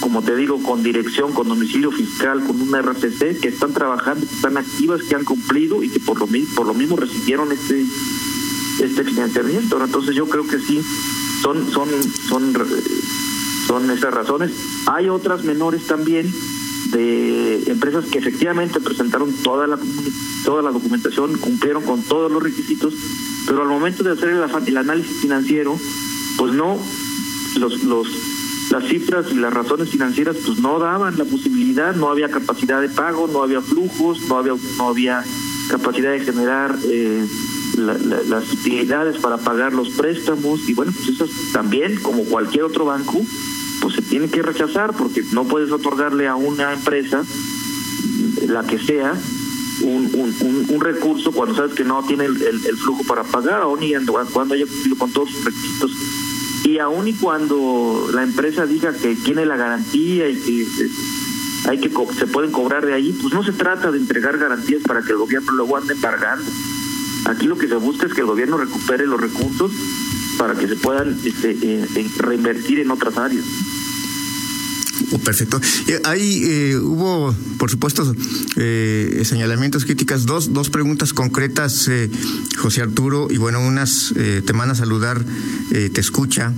como 0.00 0.20
te 0.20 0.36
digo, 0.36 0.62
con 0.62 0.82
dirección, 0.82 1.32
con 1.32 1.48
domicilio 1.48 1.90
fiscal, 1.90 2.44
con 2.44 2.60
una 2.60 2.82
RFC, 2.82 3.40
que 3.40 3.48
están 3.48 3.72
trabajando, 3.72 4.26
que 4.26 4.34
están 4.34 4.58
activas, 4.58 5.02
que 5.02 5.14
han 5.14 5.24
cumplido 5.24 5.82
y 5.82 5.88
que 5.88 5.98
por 5.98 6.18
lo, 6.18 6.28
por 6.54 6.66
lo 6.66 6.74
mismo 6.74 6.96
recibieron 6.96 7.50
este 7.52 7.86
este 8.82 9.04
financiamiento. 9.04 9.82
Entonces 9.82 10.14
yo 10.14 10.26
creo 10.28 10.46
que 10.46 10.58
sí, 10.58 10.82
son, 11.42 11.70
son, 11.72 11.88
son, 12.28 12.52
son 13.66 13.90
esas 13.90 14.12
razones. 14.12 14.50
Hay 14.86 15.08
otras 15.08 15.44
menores 15.44 15.86
también 15.86 16.30
de 16.90 17.62
empresas 17.66 18.04
que 18.06 18.18
efectivamente 18.18 18.80
presentaron 18.80 19.32
toda 19.42 19.66
la 19.66 19.78
toda 20.44 20.62
la 20.62 20.70
documentación, 20.70 21.38
cumplieron 21.38 21.82
con 21.84 22.02
todos 22.02 22.30
los 22.30 22.42
requisitos, 22.42 22.92
pero 23.46 23.62
al 23.62 23.68
momento 23.68 24.02
de 24.02 24.12
hacer 24.12 24.28
el, 24.28 24.42
el 24.66 24.76
análisis 24.76 25.20
financiero, 25.22 25.78
pues 26.36 26.52
no 26.52 26.78
los 27.58 27.84
los 27.84 28.08
las 28.70 28.84
cifras 28.84 29.26
y 29.30 29.34
las 29.34 29.52
razones 29.52 29.90
financieras 29.90 30.36
pues 30.44 30.58
no 30.58 30.78
daban 30.78 31.16
la 31.16 31.24
posibilidad, 31.24 31.94
no 31.94 32.08
había 32.08 32.28
capacidad 32.28 32.80
de 32.80 32.88
pago, 32.88 33.28
no 33.28 33.42
había 33.42 33.60
flujos, 33.60 34.22
no 34.28 34.38
había 34.38 34.54
no 34.78 34.88
había 34.88 35.24
capacidad 35.68 36.12
de 36.12 36.20
generar 36.20 36.76
eh, 36.84 37.26
las 37.76 38.52
utilidades 38.52 39.18
para 39.18 39.38
pagar 39.38 39.72
los 39.72 39.90
préstamos. 39.90 40.68
Y 40.68 40.74
bueno, 40.74 40.92
pues 40.92 41.08
eso 41.08 41.26
también 41.52 42.00
como 42.00 42.24
cualquier 42.24 42.64
otro 42.64 42.84
banco 42.84 43.20
pues 43.80 43.96
se 43.96 44.02
tiene 44.02 44.28
que 44.28 44.42
rechazar 44.42 44.94
porque 44.96 45.22
no 45.32 45.44
puedes 45.44 45.70
otorgarle 45.70 46.26
a 46.26 46.36
una 46.36 46.72
empresa 46.72 47.22
la 48.48 48.64
que 48.64 48.78
sea 48.78 49.14
un, 49.82 50.10
un, 50.14 50.66
un, 50.70 50.80
recurso 50.80 51.32
cuando 51.32 51.54
sabes 51.54 51.74
que 51.74 51.84
no 51.84 52.02
tiene 52.04 52.24
el, 52.24 52.40
el, 52.42 52.76
flujo 52.76 53.02
para 53.04 53.24
pagar 53.24 53.62
aún 53.62 53.82
y 53.82 53.92
cuando 54.32 54.54
haya 54.54 54.66
cumplido 54.66 54.96
con 54.96 55.12
todos 55.12 55.30
sus 55.30 55.44
requisitos 55.44 55.90
y 56.64 56.78
aún 56.78 57.06
y 57.06 57.12
cuando 57.12 58.08
la 58.12 58.22
empresa 58.22 58.66
diga 58.66 58.92
que 58.92 59.14
tiene 59.14 59.44
la 59.44 59.56
garantía 59.56 60.28
y 60.28 60.36
que 60.36 60.62
eh, 60.62 60.90
hay 61.68 61.78
que 61.78 61.90
se 62.18 62.26
pueden 62.26 62.50
cobrar 62.50 62.84
de 62.84 62.94
ahí, 62.94 63.12
pues 63.20 63.32
no 63.34 63.44
se 63.44 63.52
trata 63.52 63.90
de 63.90 63.98
entregar 63.98 64.38
garantías 64.38 64.82
para 64.82 65.02
que 65.02 65.12
el 65.12 65.18
gobierno 65.18 65.52
luego 65.52 65.76
ande 65.76 65.92
embargando. 65.92 66.50
Aquí 67.26 67.46
lo 67.46 67.56
que 67.56 67.68
se 67.68 67.76
busca 67.76 68.06
es 68.06 68.14
que 68.14 68.22
el 68.22 68.26
gobierno 68.26 68.56
recupere 68.56 69.06
los 69.06 69.20
recursos 69.20 69.72
para 70.38 70.54
que 70.54 70.66
se 70.66 70.76
puedan 70.76 71.18
este, 71.24 71.52
eh, 71.52 71.86
eh, 71.96 72.10
reinvertir 72.18 72.80
en 72.80 72.90
otras 72.90 73.16
áreas. 73.18 73.44
Perfecto. 75.24 75.60
Eh, 75.88 76.00
ahí 76.04 76.42
eh, 76.44 76.76
hubo, 76.76 77.34
por 77.58 77.70
supuesto, 77.70 78.14
eh, 78.56 79.22
señalamientos, 79.24 79.84
críticas, 79.84 80.26
dos, 80.26 80.52
dos 80.52 80.70
preguntas 80.70 81.12
concretas, 81.12 81.90
José 82.58 82.82
Arturo, 82.82 83.28
y 83.30 83.38
bueno, 83.38 83.60
unas 83.60 84.12
te 84.14 84.52
manda 84.52 84.74
saludar, 84.74 85.24
te 85.70 86.00
escucha, 86.00 86.52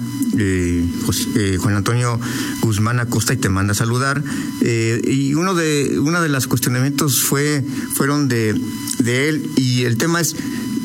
Juan 1.58 1.74
Antonio 1.74 2.20
Guzmán 2.60 3.00
Acosta 3.00 3.32
y 3.32 3.36
te 3.36 3.48
manda 3.48 3.72
a 3.72 3.74
saludar. 3.74 4.22
y 4.62 5.34
uno 5.34 5.54
de, 5.54 5.98
una 5.98 6.20
de 6.20 6.28
los 6.28 6.46
cuestionamientos 6.46 7.22
fue, 7.22 7.64
fueron 7.94 8.28
de, 8.28 8.54
de 8.98 9.28
él, 9.28 9.50
y 9.56 9.84
el 9.84 9.96
tema 9.96 10.20
es 10.20 10.36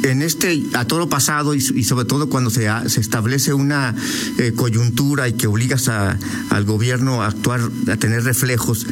en 0.03 0.21
este 0.21 0.63
a 0.73 0.85
todo 0.85 0.99
lo 0.99 1.09
pasado 1.09 1.53
y, 1.53 1.61
sobre 1.61 2.05
todo 2.05 2.29
cuando 2.29 2.49
se, 2.49 2.67
establece 2.85 3.53
una 3.53 3.95
eh, 4.37 4.53
coyuntura 4.55 5.27
y 5.27 5.33
que 5.33 5.47
obligas 5.47 5.87
a, 5.89 6.17
al 6.49 6.65
gobierno 6.65 7.21
a 7.21 7.27
actuar, 7.27 7.61
a 7.91 7.97
tener 7.97 8.23
reflejos, 8.23 8.87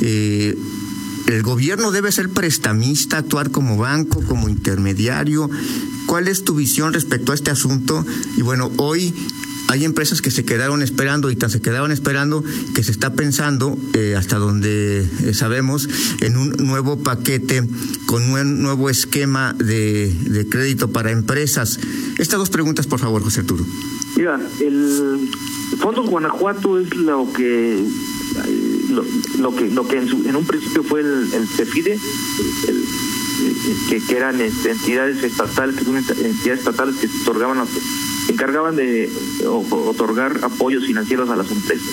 eh, 0.00 0.56
el 1.26 1.42
gobierno 1.42 1.92
debe 1.92 2.10
ser 2.10 2.28
prestamista, 2.30 3.18
actuar 3.18 3.50
como 3.50 3.76
banco, 3.76 4.22
como 4.22 4.48
intermediario. 4.48 5.48
¿Cuál 6.06 6.28
es 6.28 6.44
tu 6.44 6.54
visión 6.54 6.92
respecto 6.92 7.32
a 7.32 7.34
este 7.34 7.50
asunto? 7.50 8.04
Y 8.36 8.42
bueno, 8.42 8.70
hoy 8.76 9.14
hay 9.72 9.86
empresas 9.86 10.20
que 10.20 10.30
se 10.30 10.44
quedaron 10.44 10.82
esperando 10.82 11.30
y 11.30 11.38
se 11.48 11.62
quedaron 11.62 11.92
esperando 11.92 12.44
que 12.74 12.82
se 12.82 12.90
está 12.92 13.14
pensando, 13.14 13.78
eh, 13.94 14.14
hasta 14.18 14.36
donde 14.36 15.00
eh, 15.00 15.32
sabemos, 15.32 15.88
en 16.20 16.36
un 16.36 16.50
nuevo 16.58 16.98
paquete 16.98 17.66
con 18.04 18.22
un 18.22 18.62
nuevo 18.62 18.90
esquema 18.90 19.54
de, 19.54 20.46
crédito 20.50 20.92
para 20.92 21.10
empresas. 21.10 21.80
Estas 22.18 22.38
dos 22.38 22.50
preguntas, 22.50 22.86
por 22.86 23.00
favor, 23.00 23.22
José 23.22 23.40
Arturo. 23.40 23.64
Mira, 24.16 24.38
el 24.60 25.30
Fondos 25.78 26.06
Guanajuato 26.06 26.78
es 26.78 26.94
lo 26.94 27.32
que 27.32 27.82
lo, 29.38 29.56
que 29.56 29.70
lo 29.70 29.88
que 29.88 29.98
en, 30.00 30.36
un 30.36 30.44
principio 30.44 30.84
fue 30.84 31.00
el, 31.00 31.32
el 31.32 31.48
CEFIDE, 31.48 31.98
que, 33.88 34.00
que, 34.04 34.16
eran 34.16 34.38
este, 34.42 34.72
entidades 34.72 35.24
estatales, 35.24 35.76
entidades 35.78 36.58
estatales 36.60 36.96
que 36.96 37.08
se 37.08 37.22
otorgaban 37.22 37.58
encargaban 38.28 38.76
de 38.76 39.10
otorgar 39.46 40.40
apoyos 40.42 40.84
financieros 40.84 41.30
a 41.30 41.36
las 41.36 41.50
empresas. 41.50 41.88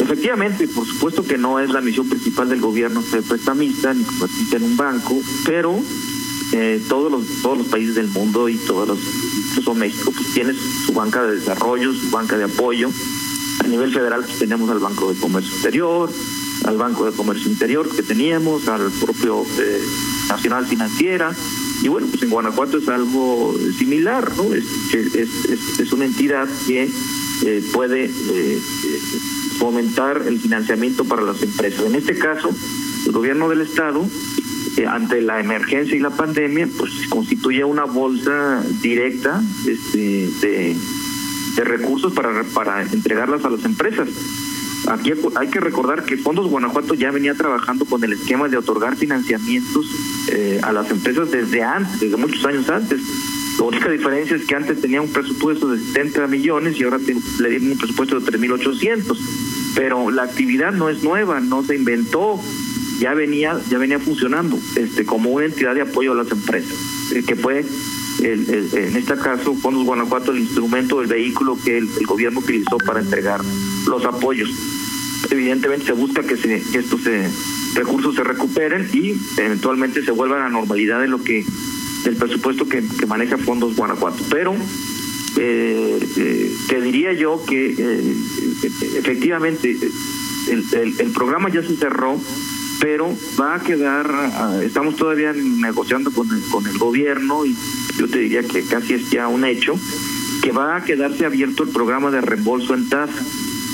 Efectivamente, 0.00 0.66
por 0.68 0.86
supuesto 0.86 1.24
que 1.24 1.38
no 1.38 1.60
es 1.60 1.70
la 1.70 1.80
misión 1.80 2.08
principal 2.08 2.48
del 2.48 2.60
gobierno 2.60 3.02
ser 3.02 3.22
prestamista 3.22 3.94
ni 3.94 4.04
convertirse 4.04 4.56
en 4.56 4.62
un 4.64 4.76
banco, 4.76 5.20
pero 5.44 5.78
eh, 6.52 6.82
todos 6.88 7.10
los 7.10 7.24
todos 7.42 7.58
los 7.58 7.68
países 7.68 7.94
del 7.94 8.08
mundo 8.08 8.48
y 8.48 8.56
todos 8.56 8.88
los 8.88 8.98
incluso 9.48 9.74
México 9.74 10.12
pues 10.14 10.34
tiene 10.34 10.54
su 10.54 10.92
banca 10.92 11.22
de 11.22 11.36
desarrollo, 11.36 11.92
su 11.92 12.10
banca 12.10 12.36
de 12.36 12.44
apoyo. 12.44 12.90
A 13.64 13.68
nivel 13.68 13.92
federal 13.92 14.24
pues, 14.24 14.38
tenemos 14.38 14.68
al 14.70 14.80
Banco 14.80 15.12
de 15.12 15.20
Comercio 15.20 15.52
Exterior, 15.52 16.10
al 16.64 16.76
Banco 16.76 17.04
de 17.04 17.12
Comercio 17.12 17.50
Interior 17.50 17.88
que 17.88 18.02
teníamos, 18.02 18.66
al 18.68 18.90
propio 18.90 19.44
eh, 19.58 19.80
Nacional 20.28 20.66
Financiera, 20.66 21.34
y 21.82 21.88
bueno, 21.88 22.06
pues 22.08 22.22
en 22.22 22.30
Guanajuato 22.30 22.78
es 22.78 22.88
algo 22.88 23.56
similar, 23.76 24.30
¿no? 24.36 24.54
Es, 24.54 24.64
es, 24.94 25.80
es, 25.80 25.92
una 25.92 26.04
entidad 26.04 26.48
que 26.66 26.88
eh, 27.44 27.64
puede 27.72 28.04
eh, 28.04 28.60
fomentar 29.58 30.22
el 30.26 30.38
financiamiento 30.38 31.04
para 31.04 31.22
las 31.22 31.42
empresas. 31.42 31.84
En 31.84 31.96
este 31.96 32.16
caso, 32.16 32.54
el 33.04 33.12
gobierno 33.12 33.48
del 33.48 33.62
Estado, 33.62 34.08
eh, 34.76 34.86
ante 34.86 35.20
la 35.22 35.40
emergencia 35.40 35.96
y 35.96 36.00
la 36.00 36.10
pandemia, 36.10 36.68
pues 36.78 36.92
constituye 37.08 37.64
una 37.64 37.84
bolsa 37.84 38.64
directa 38.80 39.42
este, 39.66 40.28
de, 40.40 40.76
de 41.56 41.64
recursos 41.64 42.12
para, 42.12 42.44
para 42.44 42.82
entregarlas 42.82 43.44
a 43.44 43.50
las 43.50 43.64
empresas. 43.64 44.08
Aquí 44.88 45.12
hay 45.36 45.48
que 45.48 45.60
recordar 45.60 46.04
que 46.04 46.16
Fondos 46.16 46.48
Guanajuato 46.48 46.94
ya 46.94 47.10
venía 47.10 47.34
trabajando 47.34 47.84
con 47.84 48.02
el 48.02 48.12
esquema 48.14 48.48
de 48.48 48.56
otorgar 48.56 48.96
financiamientos 48.96 49.86
eh, 50.28 50.60
a 50.62 50.72
las 50.72 50.90
empresas 50.90 51.30
desde 51.30 51.62
antes, 51.62 52.00
desde 52.00 52.16
muchos 52.16 52.44
años 52.44 52.68
antes. 52.68 53.00
La 53.58 53.64
única 53.64 53.90
diferencia 53.90 54.36
es 54.36 54.44
que 54.44 54.54
antes 54.56 54.80
tenía 54.80 55.00
un 55.00 55.12
presupuesto 55.12 55.68
de 55.68 55.78
70 55.78 56.26
millones 56.26 56.78
y 56.78 56.84
ahora 56.84 56.98
le 56.98 57.48
dieron 57.48 57.72
un 57.72 57.78
presupuesto 57.78 58.18
de 58.18 58.32
3.800. 58.32 59.16
Pero 59.76 60.10
la 60.10 60.24
actividad 60.24 60.72
no 60.72 60.88
es 60.88 61.02
nueva, 61.02 61.40
no 61.40 61.62
se 61.62 61.76
inventó, 61.76 62.40
ya 62.98 63.14
venía 63.14 63.58
ya 63.70 63.78
venía 63.78 63.98
funcionando 63.98 64.58
este 64.76 65.04
como 65.04 65.30
una 65.30 65.46
entidad 65.46 65.74
de 65.74 65.82
apoyo 65.82 66.12
a 66.12 66.16
las 66.16 66.30
empresas, 66.30 66.76
eh, 67.14 67.22
que 67.26 67.36
fue 67.36 67.64
el, 68.22 68.68
en 68.74 68.96
este 68.96 69.16
caso 69.16 69.54
Fondos 69.54 69.84
Guanajuato 69.84 70.32
el 70.32 70.40
instrumento, 70.40 71.00
el 71.00 71.08
vehículo 71.08 71.56
que 71.64 71.78
el 71.78 71.88
gobierno 72.06 72.40
utilizó 72.40 72.78
para 72.78 73.00
entregar 73.00 73.40
los 73.86 74.04
apoyos 74.04 74.50
evidentemente 75.30 75.86
se 75.86 75.92
busca 75.92 76.22
que, 76.22 76.36
se, 76.36 76.62
que 76.70 76.78
estos 76.78 77.06
eh, 77.06 77.28
recursos 77.74 78.14
se 78.14 78.24
recuperen 78.24 78.88
y 78.92 79.14
eventualmente 79.36 80.04
se 80.04 80.10
vuelvan 80.10 80.40
a 80.40 80.44
la 80.44 80.50
normalidad 80.50 81.00
de 81.00 81.08
lo 81.08 81.22
que 81.22 81.44
del 82.04 82.16
presupuesto 82.16 82.68
que, 82.68 82.82
maneja 83.06 83.38
Fondos 83.38 83.76
Guanajuato. 83.76 84.24
Pero 84.28 84.54
eh, 85.38 85.98
eh, 86.16 86.52
te 86.68 86.80
diría 86.80 87.12
yo 87.12 87.44
que 87.46 87.70
efectivamente 88.96 89.76
el, 90.48 91.12
programa 91.14 91.48
ya 91.48 91.62
se 91.62 91.76
cerró, 91.76 92.20
pero 92.80 93.16
va 93.40 93.54
a 93.54 93.60
quedar, 93.60 94.10
ah, 94.10 94.60
estamos 94.62 94.96
todavía 94.96 95.32
negociando 95.32 96.10
con 96.10 96.66
el 96.66 96.78
gobierno 96.78 97.46
y 97.46 97.56
yo 97.96 98.08
te 98.08 98.18
diría 98.18 98.42
que 98.42 98.64
casi 98.64 98.94
es 98.94 99.10
ya 99.10 99.28
un 99.28 99.44
hecho, 99.44 99.78
que 100.42 100.50
va 100.50 100.76
a 100.76 100.84
quedarse 100.84 101.24
abierto 101.24 101.62
el 101.62 101.68
programa 101.68 102.10
de 102.10 102.20
reembolso 102.20 102.74
en 102.74 102.88
tasa 102.88 103.24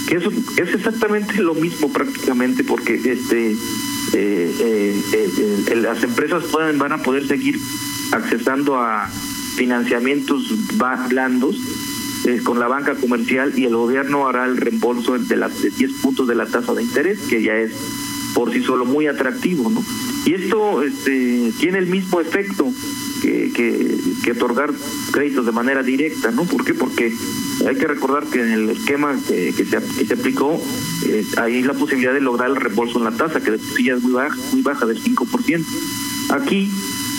que 0.08 0.16
eso 0.16 0.30
es 0.56 0.74
exactamente 0.74 1.42
lo 1.42 1.54
mismo 1.54 1.92
prácticamente 1.92 2.64
porque 2.64 2.94
este 2.94 3.50
eh, 3.50 3.56
eh, 4.14 5.02
eh, 5.68 5.76
las 5.76 6.02
empresas 6.02 6.44
pueden 6.44 6.78
van 6.78 6.92
a 6.92 7.02
poder 7.02 7.26
seguir 7.26 7.60
accesando 8.12 8.76
a 8.76 9.06
financiamientos 9.56 10.50
blandos 11.08 11.56
con 12.44 12.58
la 12.58 12.68
banca 12.68 12.94
comercial 12.94 13.52
y 13.56 13.64
el 13.64 13.76
gobierno 13.76 14.26
hará 14.26 14.46
el 14.46 14.56
reembolso 14.56 15.18
de 15.18 15.36
las 15.36 15.62
de 15.62 15.70
10 15.70 15.92
puntos 16.02 16.26
de 16.26 16.34
la 16.34 16.46
tasa 16.46 16.72
de 16.74 16.82
interés 16.82 17.20
que 17.20 17.42
ya 17.42 17.54
es 17.54 17.72
por 18.34 18.52
sí 18.52 18.62
solo 18.62 18.84
muy 18.86 19.06
atractivo 19.06 19.70
no 19.70 19.82
Y 20.24 20.34
esto 20.34 20.82
este, 20.82 21.52
tiene 21.58 21.78
el 21.78 21.86
mismo 21.86 22.20
efecto 22.20 22.72
que, 23.20 23.52
que, 24.22 24.32
otorgar 24.32 24.70
créditos 25.10 25.46
de 25.46 25.52
manera 25.52 25.82
directa, 25.82 26.30
¿no? 26.30 26.44
¿Por 26.44 26.64
qué? 26.64 26.74
Porque 26.74 27.12
hay 27.66 27.76
que 27.76 27.86
recordar 27.86 28.24
que 28.24 28.40
en 28.40 28.52
el 28.52 28.70
esquema 28.70 29.18
que, 29.26 29.54
que, 29.56 29.64
se, 29.64 29.78
que 29.98 30.04
se, 30.04 30.14
aplicó 30.14 30.62
eh, 31.06 31.24
hay 31.38 31.62
la 31.62 31.74
posibilidad 31.74 32.12
de 32.12 32.20
lograr 32.20 32.50
el 32.50 32.56
reembolso 32.56 32.98
en 32.98 33.04
la 33.04 33.12
tasa, 33.12 33.40
que 33.40 33.52
de 33.52 33.58
por 33.58 33.76
sí 33.76 33.88
es 33.88 34.02
muy 34.02 34.12
baja, 34.12 34.36
muy 34.52 34.62
baja 34.62 34.86
del 34.86 35.02
5%. 35.02 35.64
Aquí 36.30 36.70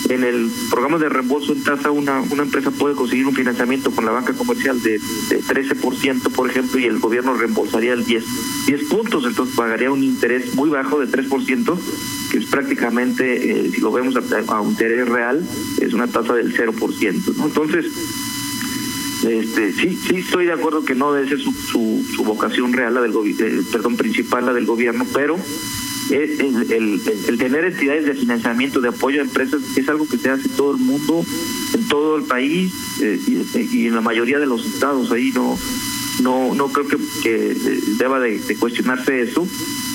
en 0.08 0.24
el 0.24 0.50
programa 0.70 0.98
de 0.98 1.08
reembolso 1.08 1.52
en 1.52 1.62
tasa 1.62 1.90
una, 1.90 2.20
una 2.20 2.42
empresa 2.42 2.70
puede 2.70 2.94
conseguir 2.94 3.26
un 3.26 3.34
financiamiento 3.34 3.90
con 3.90 4.04
la 4.04 4.12
banca 4.12 4.32
comercial 4.32 4.80
de, 4.82 4.98
de 5.28 5.42
13%, 5.42 6.32
por 6.32 6.50
ejemplo, 6.50 6.78
y 6.78 6.84
el 6.84 6.98
gobierno 6.98 7.34
reembolsaría 7.34 7.92
el 7.92 8.04
10, 8.04 8.24
10 8.66 8.84
puntos, 8.88 9.24
entonces 9.24 9.54
pagaría 9.54 9.90
un 9.90 10.02
interés 10.02 10.54
muy 10.54 10.70
bajo 10.70 10.98
de 10.98 11.06
3%, 11.06 11.78
que 12.30 12.38
es 12.38 12.46
prácticamente, 12.46 13.66
eh, 13.66 13.70
si 13.74 13.80
lo 13.80 13.92
vemos 13.92 14.14
a, 14.16 14.60
un 14.60 14.70
interés 14.70 15.08
real, 15.08 15.46
es 15.80 15.92
una 15.92 16.06
tasa 16.06 16.34
del 16.34 16.54
0%. 16.56 17.36
¿no? 17.36 17.46
Entonces, 17.46 17.86
este, 19.26 19.72
sí, 19.72 19.98
sí 20.08 20.16
estoy 20.16 20.46
de 20.46 20.52
acuerdo 20.52 20.84
que 20.84 20.94
no 20.94 21.12
debe 21.12 21.28
ser 21.28 21.40
su, 21.40 21.52
su, 21.52 22.04
su 22.16 22.24
vocación 22.24 22.72
real, 22.72 22.94
la 22.94 23.02
del 23.02 23.12
eh, 23.12 23.62
perdón, 23.70 23.96
principal, 23.96 24.46
la 24.46 24.54
del 24.54 24.64
gobierno, 24.64 25.06
pero 25.12 25.36
el, 26.10 27.00
el, 27.28 27.38
tener 27.38 27.64
entidades 27.64 28.04
de 28.04 28.14
financiamiento, 28.14 28.80
de 28.80 28.88
apoyo 28.88 29.20
a 29.20 29.24
empresas, 29.24 29.60
es 29.76 29.88
algo 29.88 30.08
que 30.08 30.18
se 30.18 30.30
hace 30.30 30.48
todo 30.50 30.72
el 30.72 30.78
mundo, 30.78 31.24
en 31.74 31.88
todo 31.88 32.16
el 32.16 32.24
país 32.24 32.72
eh, 33.00 33.18
y, 33.72 33.86
en 33.86 33.94
la 33.94 34.00
mayoría 34.00 34.38
de 34.38 34.46
los 34.46 34.64
estados. 34.66 35.10
Ahí 35.12 35.30
no 35.32 35.58
no 36.22 36.54
no 36.54 36.68
creo 36.68 36.86
que, 36.86 36.98
que 37.22 37.56
deba 37.98 38.20
de, 38.20 38.40
cuestionarse 38.58 39.22
eso 39.22 39.46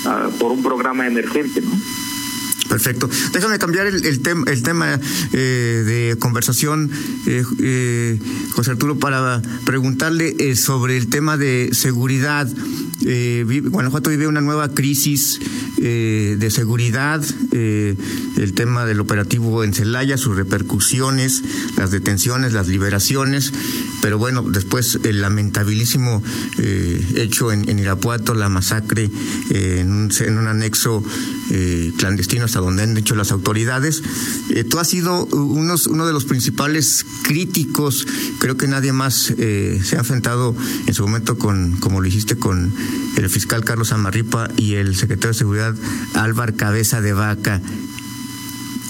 ah, 0.05 0.29
por 0.39 0.51
un 0.51 0.63
programa 0.63 1.05
emergente, 1.05 1.61
¿no? 1.61 1.71
Perfecto. 2.67 3.09
Déjame 3.31 3.59
cambiar 3.59 3.85
el, 3.87 4.03
el, 4.05 4.21
el 4.47 4.63
tema 4.63 4.99
eh, 5.33 5.83
de 5.85 6.15
conversación, 6.19 6.89
eh, 7.27 7.43
eh, 7.59 8.19
José 8.51 8.71
Arturo, 8.71 8.97
para 8.97 9.41
preguntarle 9.65 10.35
eh, 10.39 10.55
sobre 10.55 10.97
el 10.97 11.07
tema 11.07 11.37
de 11.37 11.69
seguridad. 11.73 12.49
Eh, 13.05 13.45
Guanajuato 13.65 14.09
vive 14.09 14.27
una 14.27 14.41
nueva 14.41 14.69
crisis 14.69 15.39
eh, 15.81 16.35
de 16.37 16.51
seguridad, 16.51 17.23
eh, 17.51 17.95
el 18.37 18.53
tema 18.53 18.85
del 18.85 18.99
operativo 18.99 19.63
en 19.63 19.73
Celaya, 19.73 20.17
sus 20.17 20.35
repercusiones, 20.35 21.43
las 21.77 21.91
detenciones, 21.91 22.53
las 22.53 22.67
liberaciones, 22.67 23.51
pero 24.01 24.17
bueno, 24.17 24.43
después 24.43 24.99
el 25.03 25.21
lamentabilísimo 25.21 26.21
eh, 26.59 27.03
hecho 27.15 27.51
en, 27.51 27.67
en, 27.69 27.79
Irapuato, 27.79 28.33
la 28.33 28.49
masacre 28.49 29.09
eh, 29.49 29.77
en 29.79 29.91
un, 29.91 30.11
en, 30.19 30.37
un, 30.37 30.47
anexo 30.47 31.03
eh, 31.51 31.91
clandestino 31.97 32.47
donde 32.47 32.83
han 32.83 32.97
hecho 32.97 33.15
las 33.15 33.31
autoridades. 33.31 34.01
tú 34.69 34.79
has 34.79 34.89
sido 34.89 35.25
unos, 35.25 35.87
uno 35.87 36.05
de 36.05 36.13
los 36.13 36.25
principales 36.25 37.05
críticos, 37.23 38.07
creo 38.39 38.57
que 38.57 38.67
nadie 38.67 38.93
más 38.93 39.33
se 39.35 39.95
ha 39.95 39.99
enfrentado 39.99 40.55
en 40.87 40.93
su 40.93 41.03
momento 41.03 41.37
con, 41.37 41.77
como 41.77 42.01
lo 42.01 42.07
hiciste 42.07 42.35
con 42.37 42.73
el 43.17 43.29
fiscal 43.29 43.63
Carlos 43.63 43.91
Amarripa 43.91 44.49
y 44.57 44.75
el 44.75 44.95
secretario 44.95 45.29
de 45.29 45.39
Seguridad 45.39 45.75
Álvar 46.13 46.55
Cabeza 46.55 47.01
de 47.01 47.13
Vaca. 47.13 47.61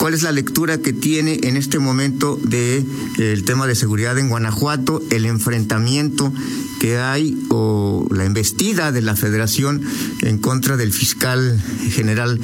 ¿Cuál 0.06 0.14
es 0.14 0.22
la 0.22 0.32
lectura 0.32 0.78
que 0.78 0.94
tiene 0.94 1.40
en 1.42 1.58
este 1.58 1.80
momento 1.80 2.40
de 2.44 2.86
eh, 3.18 3.42
tema 3.44 3.66
de 3.66 3.74
seguridad 3.74 4.20
en 4.20 4.30
Guanajuato, 4.30 5.02
el 5.10 5.26
enfrentamiento 5.26 6.32
que 6.80 7.00
hay 7.00 7.36
o 7.50 8.08
la 8.12 8.24
embestida 8.24 8.92
de 8.92 9.02
la 9.02 9.16
Federación 9.16 9.82
en 10.22 10.38
contra 10.38 10.78
del 10.78 10.94
fiscal 10.94 11.60
general 11.90 12.40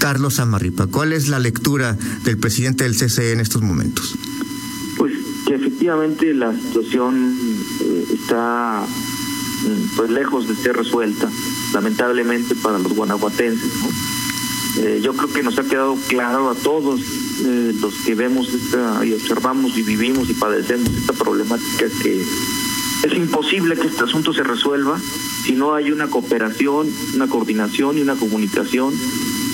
Carlos 0.00 0.40
Amarripa? 0.40 0.88
¿Cuál 0.88 1.12
es 1.12 1.28
la 1.28 1.38
lectura 1.38 1.96
del 2.24 2.36
presidente 2.36 2.82
del 2.82 2.96
CCE 2.96 3.30
en 3.30 3.38
estos 3.38 3.62
momentos? 3.62 4.16
Pues 4.98 5.12
que 5.46 5.54
efectivamente 5.54 6.34
la 6.34 6.52
situación 6.52 7.38
eh, 7.80 8.06
está 8.12 8.84
pues 9.94 10.10
lejos 10.10 10.48
de 10.48 10.56
ser 10.56 10.76
resuelta, 10.76 11.30
lamentablemente 11.72 12.56
para 12.56 12.80
los 12.80 12.92
guanajuatenses. 12.92 13.70
Eh, 14.76 15.00
yo 15.02 15.14
creo 15.14 15.32
que 15.32 15.42
nos 15.42 15.58
ha 15.58 15.62
quedado 15.62 15.96
claro 16.08 16.50
a 16.50 16.54
todos 16.54 17.00
eh, 17.44 17.72
los 17.80 17.94
que 18.04 18.14
vemos 18.14 18.52
esta 18.52 19.04
y 19.06 19.12
observamos 19.12 19.76
y 19.78 19.82
vivimos 19.82 20.28
y 20.28 20.34
padecemos 20.34 20.88
esta 20.90 21.12
problemática 21.12 21.86
que 22.02 22.22
es 23.04 23.12
imposible 23.14 23.76
que 23.76 23.86
este 23.86 24.02
asunto 24.02 24.32
se 24.32 24.42
resuelva 24.42 24.98
si 25.44 25.52
no 25.52 25.74
hay 25.74 25.92
una 25.92 26.08
cooperación, 26.08 26.88
una 27.14 27.28
coordinación 27.28 27.98
y 27.98 28.00
una 28.00 28.16
comunicación, 28.16 28.94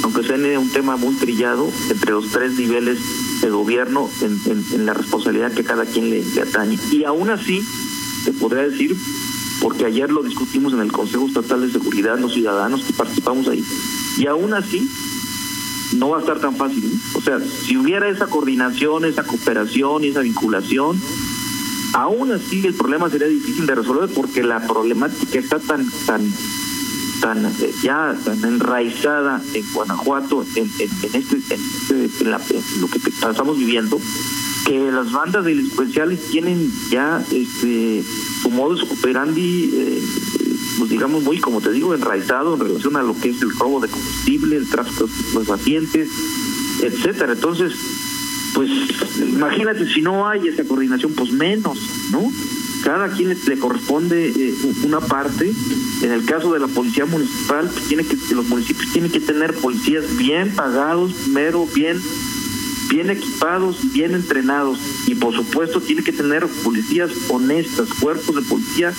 aunque 0.04 0.22
sea 0.22 0.36
un 0.58 0.70
tema 0.70 0.96
muy 0.96 1.14
trillado 1.16 1.68
entre 1.90 2.12
los 2.12 2.28
tres 2.28 2.56
niveles 2.56 2.98
de 3.40 3.50
gobierno 3.50 4.08
en, 4.22 4.86
la 4.86 4.94
responsabilidad 4.94 5.52
que 5.52 5.64
cada 5.64 5.84
quien 5.84 6.10
le, 6.10 6.24
le 6.24 6.42
atañe. 6.42 6.78
Y 6.92 7.02
aún 7.02 7.28
así, 7.28 7.60
te 8.24 8.32
podría 8.32 8.68
decir, 8.68 8.96
porque 9.60 9.84
ayer 9.84 10.10
lo 10.12 10.22
discutimos 10.22 10.72
en 10.72 10.80
el 10.80 10.92
Consejo 10.92 11.26
Estatal 11.26 11.60
de 11.60 11.72
Seguridad, 11.72 12.20
los 12.20 12.34
ciudadanos 12.34 12.84
que 12.84 12.92
participamos 12.92 13.48
ahí, 13.48 13.64
y 14.16 14.26
aún 14.26 14.54
así 14.54 14.88
no 15.96 16.10
va 16.10 16.18
a 16.18 16.20
estar 16.20 16.40
tan 16.40 16.56
fácil. 16.56 16.92
O 17.14 17.20
sea, 17.20 17.38
si 17.40 17.76
hubiera 17.76 18.08
esa 18.08 18.26
coordinación, 18.26 19.04
esa 19.04 19.24
cooperación 19.24 20.04
y 20.04 20.08
esa 20.08 20.20
vinculación, 20.20 21.00
aún 21.94 22.32
así 22.32 22.64
el 22.66 22.74
problema 22.74 23.10
sería 23.10 23.28
difícil 23.28 23.66
de 23.66 23.74
resolver 23.74 24.08
porque 24.14 24.42
la 24.42 24.66
problemática 24.66 25.38
está 25.38 25.58
tan 25.58 25.86
tan 26.06 26.32
tan 27.20 27.44
eh, 27.46 27.72
ya 27.82 28.16
tan 28.24 28.44
enraizada 28.44 29.42
en 29.54 29.64
Guanajuato 29.72 30.44
en, 30.54 30.70
en, 30.78 30.90
en 31.02 31.14
este, 31.14 31.36
en, 31.54 32.04
este 32.04 32.56
en, 32.56 32.80
lo 32.80 32.88
que 32.88 32.98
estamos 32.98 33.58
viviendo 33.58 34.00
que 34.66 34.90
las 34.90 35.12
bandas 35.12 35.44
delincuenciales 35.44 36.28
tienen 36.30 36.70
ya 36.90 37.22
este 37.32 38.04
su 38.42 38.50
modus 38.50 38.82
operandi 38.82 39.70
eh, 39.74 40.02
digamos 40.88 41.22
muy 41.22 41.38
como 41.38 41.60
te 41.60 41.72
digo 41.72 41.94
enraizado 41.94 42.54
en 42.54 42.60
relación 42.60 42.96
a 42.96 43.02
lo 43.02 43.18
que 43.18 43.30
es 43.30 43.42
el 43.42 43.50
robo 43.56 43.80
de 43.80 43.88
combustible 43.88 44.56
el 44.56 44.68
tráfico 44.68 45.08
de 45.38 45.44
pacientes 45.44 46.08
etcétera. 46.82 47.32
Entonces 47.32 47.74
pues 48.54 48.70
imagínate 49.18 49.86
si 49.92 50.02
no 50.02 50.26
hay 50.26 50.48
esa 50.48 50.64
coordinación 50.64 51.12
pues 51.14 51.32
menos 51.32 51.78
no 52.10 52.30
cada 52.82 53.08
quien 53.08 53.36
le, 53.46 53.58
corresponde 53.58 54.30
eh, 54.30 54.54
una 54.84 55.00
parte. 55.00 55.52
En 56.02 56.12
el 56.12 56.24
caso 56.24 56.52
de 56.52 56.60
la 56.60 56.66
policía 56.66 57.04
municipal 57.04 57.68
pues 57.70 57.84
tiene 57.86 58.04
que 58.04 58.16
los 58.34 58.46
municipios 58.46 58.90
tienen 58.92 59.10
que 59.10 59.20
tener 59.20 59.54
policías 59.54 60.16
bien 60.16 60.54
pagados 60.54 61.12
primero 61.12 61.66
bien 61.74 62.00
bien 62.90 63.08
equipados, 63.08 63.92
bien 63.92 64.14
entrenados 64.14 64.78
y 65.06 65.14
por 65.14 65.34
supuesto 65.34 65.80
tiene 65.80 66.02
que 66.02 66.12
tener 66.12 66.46
policías 66.64 67.10
honestas, 67.28 67.88
cuerpos 68.00 68.34
de 68.34 68.42
policía 68.42 68.92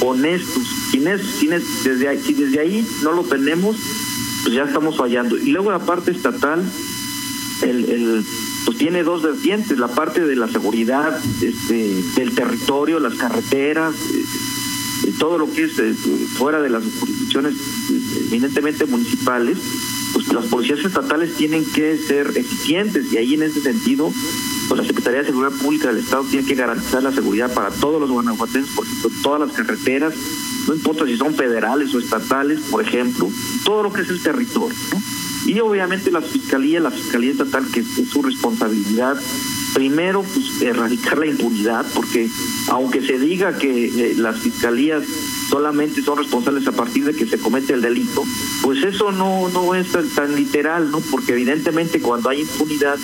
honestos. 0.00 0.62
Sin 0.90 1.06
es, 1.06 1.22
sin 1.38 1.52
es, 1.52 1.62
desde 1.84 2.08
ahí, 2.08 2.20
si 2.20 2.34
desde 2.34 2.60
ahí 2.60 2.86
no 3.02 3.12
lo 3.12 3.22
tenemos, 3.22 3.76
pues 4.42 4.54
ya 4.54 4.64
estamos 4.64 4.96
fallando. 4.96 5.36
Y 5.36 5.50
luego 5.50 5.70
la 5.70 5.84
parte 5.84 6.10
estatal, 6.10 6.64
el, 7.62 7.84
el 7.84 8.24
pues 8.64 8.78
tiene 8.78 9.02
dos 9.02 9.22
vertientes, 9.22 9.78
la 9.78 9.88
parte 9.88 10.24
de 10.24 10.36
la 10.36 10.48
seguridad 10.48 11.18
este, 11.42 12.02
del 12.16 12.34
territorio, 12.34 12.98
las 12.98 13.14
carreteras, 13.14 13.94
todo 15.12 15.38
lo 15.38 15.50
que 15.50 15.64
es 15.64 15.78
eh, 15.78 15.94
fuera 16.36 16.60
de 16.60 16.70
las 16.70 16.82
jurisdicciones 16.98 17.54
eh, 17.54 18.26
eminentemente 18.28 18.86
municipales, 18.86 19.58
pues 20.12 20.32
las 20.32 20.46
policías 20.46 20.84
estatales 20.84 21.34
tienen 21.34 21.64
que 21.72 21.96
ser 21.98 22.28
eficientes 22.36 23.12
y 23.12 23.16
ahí 23.16 23.34
en 23.34 23.42
ese 23.42 23.60
sentido 23.60 24.12
pues 24.68 24.80
la 24.80 24.86
Secretaría 24.86 25.20
de 25.20 25.26
Seguridad 25.26 25.52
Pública 25.52 25.88
del 25.88 25.98
Estado 25.98 26.24
tiene 26.24 26.46
que 26.46 26.54
garantizar 26.54 27.02
la 27.02 27.12
seguridad 27.12 27.52
para 27.52 27.70
todos 27.70 28.00
los 28.00 28.10
guanajuatenses, 28.10 28.74
por 28.74 28.86
ejemplo, 28.86 29.10
todas 29.22 29.40
las 29.40 29.52
carreteras, 29.52 30.14
no 30.66 30.74
importa 30.74 31.06
si 31.06 31.16
son 31.16 31.34
federales 31.34 31.94
o 31.94 31.98
estatales, 31.98 32.60
por 32.70 32.82
ejemplo, 32.82 33.30
todo 33.64 33.82
lo 33.82 33.92
que 33.92 34.02
es 34.02 34.08
el 34.08 34.22
territorio. 34.22 34.76
Y 35.46 35.60
obviamente 35.60 36.10
la 36.10 36.22
Fiscalía, 36.22 36.80
la 36.80 36.90
Fiscalía 36.90 37.32
Estatal, 37.32 37.66
que 37.70 37.80
es 37.80 37.86
su 38.10 38.22
responsabilidad, 38.22 39.20
primero, 39.74 40.22
pues 40.22 40.62
erradicar 40.62 41.18
la 41.18 41.26
impunidad, 41.26 41.84
porque 41.94 42.30
aunque 42.68 43.04
se 43.04 43.18
diga 43.18 43.58
que 43.58 43.86
eh, 43.86 44.14
las 44.16 44.38
fiscalías 44.38 45.02
solamente 45.50 46.00
son 46.00 46.18
responsables 46.18 46.66
a 46.68 46.72
partir 46.72 47.04
de 47.04 47.14
que 47.14 47.26
se 47.26 47.38
comete 47.38 47.74
el 47.74 47.82
delito, 47.82 48.24
pues 48.62 48.82
eso 48.84 49.12
no, 49.12 49.48
no 49.50 49.74
es 49.74 49.88
tan, 50.14 50.34
literal, 50.36 50.90
¿no? 50.90 51.00
Porque 51.00 51.32
evidentemente 51.32 52.00
cuando 52.00 52.30
hay 52.30 52.40
impunidad, 52.40 52.98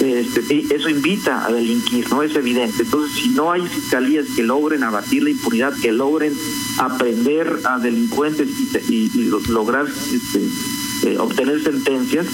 este, 0.00 0.74
eso 0.74 0.88
invita 0.88 1.46
a 1.46 1.52
delinquir, 1.52 2.08
¿no? 2.10 2.22
Es 2.22 2.36
evidente. 2.36 2.82
Entonces, 2.82 3.16
si 3.16 3.30
no 3.30 3.50
hay 3.50 3.62
fiscalías 3.66 4.26
que 4.36 4.42
logren 4.42 4.84
abatir 4.84 5.22
la 5.22 5.30
impunidad, 5.30 5.72
que 5.80 5.92
logren 5.92 6.34
aprender 6.78 7.60
a 7.64 7.78
delincuentes 7.78 8.48
y 8.90 9.10
lograr 9.48 9.86
este, 9.86 10.48
eh, 11.04 11.18
obtener 11.18 11.62
sentencias, 11.62 12.26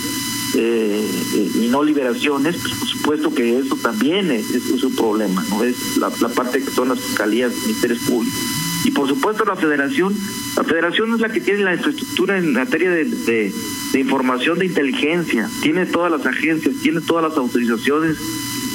eh, 0.57 1.51
y 1.55 1.69
no 1.69 1.83
liberaciones, 1.83 2.57
pues 2.57 2.75
por 2.75 2.89
supuesto 2.89 3.35
que 3.35 3.59
eso 3.59 3.77
también 3.77 4.31
es, 4.31 4.51
es, 4.51 4.83
un 4.83 4.95
problema, 4.97 5.45
¿no? 5.49 5.63
Es 5.63 5.97
la, 5.97 6.11
la 6.21 6.29
parte 6.29 6.61
que 6.61 6.71
son 6.71 6.89
las 6.89 7.01
fiscalías, 7.01 7.53
ministerios 7.63 8.01
públicos. 8.01 8.41
Y 8.85 8.91
por 8.93 9.09
supuesto 9.09 9.45
la 9.45 9.57
federación 9.57 10.15
La 10.57 10.65
federación 10.65 11.15
es 11.15 11.21
la 11.21 11.29
que 11.29 11.41
tiene 11.41 11.61
la 11.61 11.75
infraestructura 11.75 12.39
en 12.39 12.53
materia 12.53 12.91
de, 12.91 13.05
de, 13.05 13.53
información 14.01 14.59
de 14.59 14.67
inteligencia, 14.67 15.49
tiene 15.63 15.87
todas 15.87 16.11
las 16.11 16.25
agencias, 16.27 16.75
tiene 16.83 17.01
todas 17.01 17.29
las 17.29 17.37
autorizaciones, 17.37 18.17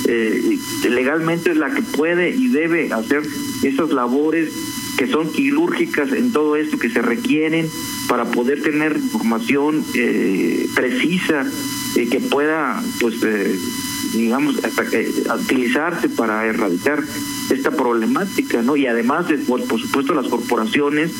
eh, 0.07 0.57
legalmente 0.89 1.51
es 1.51 1.57
la 1.57 1.73
que 1.73 1.81
puede 1.81 2.29
y 2.29 2.47
debe 2.47 2.93
hacer 2.93 3.23
esas 3.63 3.91
labores 3.91 4.51
que 4.97 5.07
son 5.07 5.31
quirúrgicas 5.31 6.11
en 6.11 6.31
todo 6.31 6.55
esto 6.55 6.77
que 6.77 6.89
se 6.89 7.01
requieren 7.01 7.67
para 8.07 8.25
poder 8.25 8.61
tener 8.61 8.97
información 8.97 9.83
eh, 9.95 10.67
precisa 10.75 11.45
eh, 11.95 12.07
que 12.09 12.19
pueda 12.19 12.81
pues 12.99 13.15
eh, 13.23 13.57
digamos 14.13 14.63
hasta 14.63 14.83
utilizarse 15.35 16.09
para 16.09 16.45
erradicar 16.45 17.03
esta 17.49 17.71
problemática 17.71 18.61
no 18.61 18.75
y 18.75 18.87
además 18.87 19.27
de, 19.27 19.37
por, 19.39 19.61
supuesto 19.61 20.13
las 20.13 20.27
corporaciones 20.27 21.11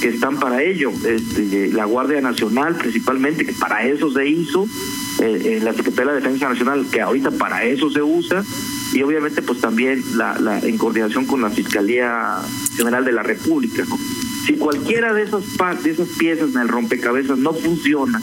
que 0.00 0.08
están 0.08 0.38
para 0.38 0.62
ello 0.62 0.90
este, 1.06 1.72
la 1.72 1.84
Guardia 1.84 2.20
Nacional 2.20 2.76
principalmente 2.76 3.46
que 3.46 3.52
para 3.52 3.86
eso 3.86 4.10
se 4.10 4.26
hizo 4.26 4.66
la 5.62 5.72
Secretaría 5.72 6.12
de 6.12 6.20
Defensa 6.20 6.48
Nacional 6.48 6.86
que 6.90 7.00
ahorita 7.00 7.30
para 7.30 7.64
eso 7.64 7.90
se 7.90 8.02
usa 8.02 8.44
y 8.92 9.02
obviamente 9.02 9.40
pues 9.42 9.60
también 9.60 10.02
la, 10.16 10.38
la 10.38 10.58
en 10.58 10.76
coordinación 10.76 11.24
con 11.26 11.40
la 11.40 11.50
Fiscalía 11.50 12.40
General 12.76 13.04
de 13.04 13.12
la 13.12 13.22
República. 13.22 13.84
Si 14.46 14.54
cualquiera 14.54 15.12
de 15.12 15.22
esas, 15.22 15.44
de 15.82 15.90
esas 15.90 16.08
piezas 16.18 16.54
en 16.54 16.62
el 16.62 16.68
rompecabezas 16.68 17.38
no 17.38 17.52
funciona, 17.54 18.20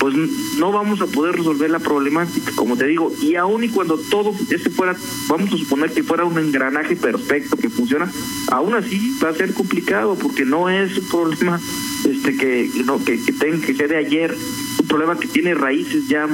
pues 0.00 0.14
no 0.58 0.72
vamos 0.72 1.02
a 1.02 1.06
poder 1.06 1.36
resolver 1.36 1.70
la 1.70 1.78
problemática, 1.78 2.52
como 2.54 2.76
te 2.76 2.86
digo, 2.86 3.12
y 3.20 3.36
aún 3.36 3.64
y 3.64 3.68
cuando 3.68 3.98
todo 3.98 4.34
ese 4.50 4.70
fuera, 4.70 4.96
vamos 5.28 5.52
a 5.52 5.58
suponer 5.58 5.92
que 5.92 6.02
fuera 6.02 6.24
un 6.24 6.38
engranaje 6.38 6.96
perfecto 6.96 7.56
que 7.58 7.68
funciona, 7.68 8.10
aún 8.50 8.74
así 8.74 9.14
va 9.22 9.28
a 9.28 9.34
ser 9.34 9.52
complicado 9.52 10.16
porque 10.16 10.46
no 10.46 10.70
es 10.70 10.96
un 10.96 11.08
problema 11.08 11.60
este 12.08 12.34
que 12.36 12.70
no 12.86 13.04
que, 13.04 13.22
que 13.22 13.32
tenga 13.32 13.64
que 13.64 13.74
ser 13.74 13.90
de 13.90 13.98
ayer, 13.98 14.34
un 14.78 14.88
problema 14.88 15.18
que 15.18 15.28
tiene 15.28 15.54
raíces 15.54 16.08
ya 16.08 16.26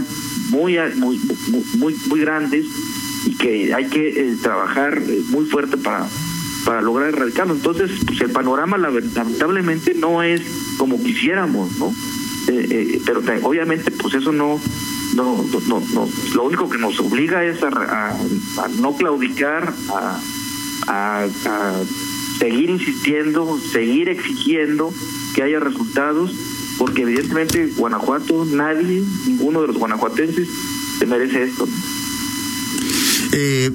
muy 0.50 0.78
muy 0.94 1.20
muy 1.76 1.96
muy 2.06 2.20
grandes 2.20 2.66
y 3.26 3.34
que 3.34 3.74
hay 3.74 3.86
que 3.86 4.08
eh, 4.08 4.36
trabajar 4.40 5.02
eh, 5.04 5.22
muy 5.30 5.44
fuerte 5.44 5.76
para 5.76 6.06
para 6.66 6.82
lograr 6.82 7.10
erradicarlo. 7.10 7.54
Entonces, 7.54 7.92
pues 8.04 8.20
el 8.20 8.32
panorama 8.32 8.76
lamentablemente 8.76 9.94
no 9.94 10.22
es 10.22 10.42
como 10.76 11.02
quisiéramos, 11.02 11.78
¿no? 11.78 11.94
Eh, 12.48 13.00
pero 13.06 13.22
obviamente, 13.42 13.92
pues 13.92 14.14
eso 14.14 14.32
no, 14.32 14.60
no, 15.14 15.44
no, 15.68 15.80
no, 15.94 16.08
lo 16.34 16.44
único 16.44 16.68
que 16.68 16.78
nos 16.78 16.98
obliga 16.98 17.44
es 17.44 17.62
a, 17.62 18.16
no 18.80 18.96
claudicar, 18.96 19.72
a, 19.88 20.20
a, 20.88 21.26
seguir 22.38 22.70
insistiendo, 22.70 23.58
seguir 23.72 24.08
exigiendo 24.08 24.92
que 25.34 25.42
haya 25.42 25.60
resultados, 25.60 26.32
porque 26.78 27.02
evidentemente 27.02 27.72
Guanajuato, 27.76 28.44
nadie, 28.44 29.02
ninguno 29.26 29.62
de 29.62 29.68
los 29.68 29.78
guanajuatenses 29.78 30.48
se 30.98 31.06
merece 31.06 31.44
esto. 31.44 31.66
Eh, 33.32 33.70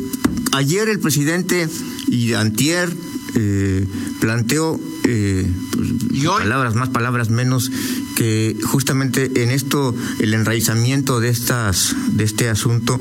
ayer 0.51 0.89
el 0.89 0.99
presidente 0.99 1.67
y 2.12 2.34
antier 2.34 2.93
eh, 3.36 3.88
planteó 4.19 4.78
eh, 5.06 5.50
pues, 5.74 6.24
palabras 6.26 6.76
más, 6.76 6.89
palabras 6.89 7.30
menos, 7.30 7.71
que 8.17 8.58
justamente 8.63 9.43
en 9.43 9.50
esto 9.50 9.95
el 10.19 10.34
enraizamiento 10.34 11.21
de 11.21 11.30
estas, 11.30 11.95
de 12.12 12.26
este 12.26 12.50
asunto 12.50 13.00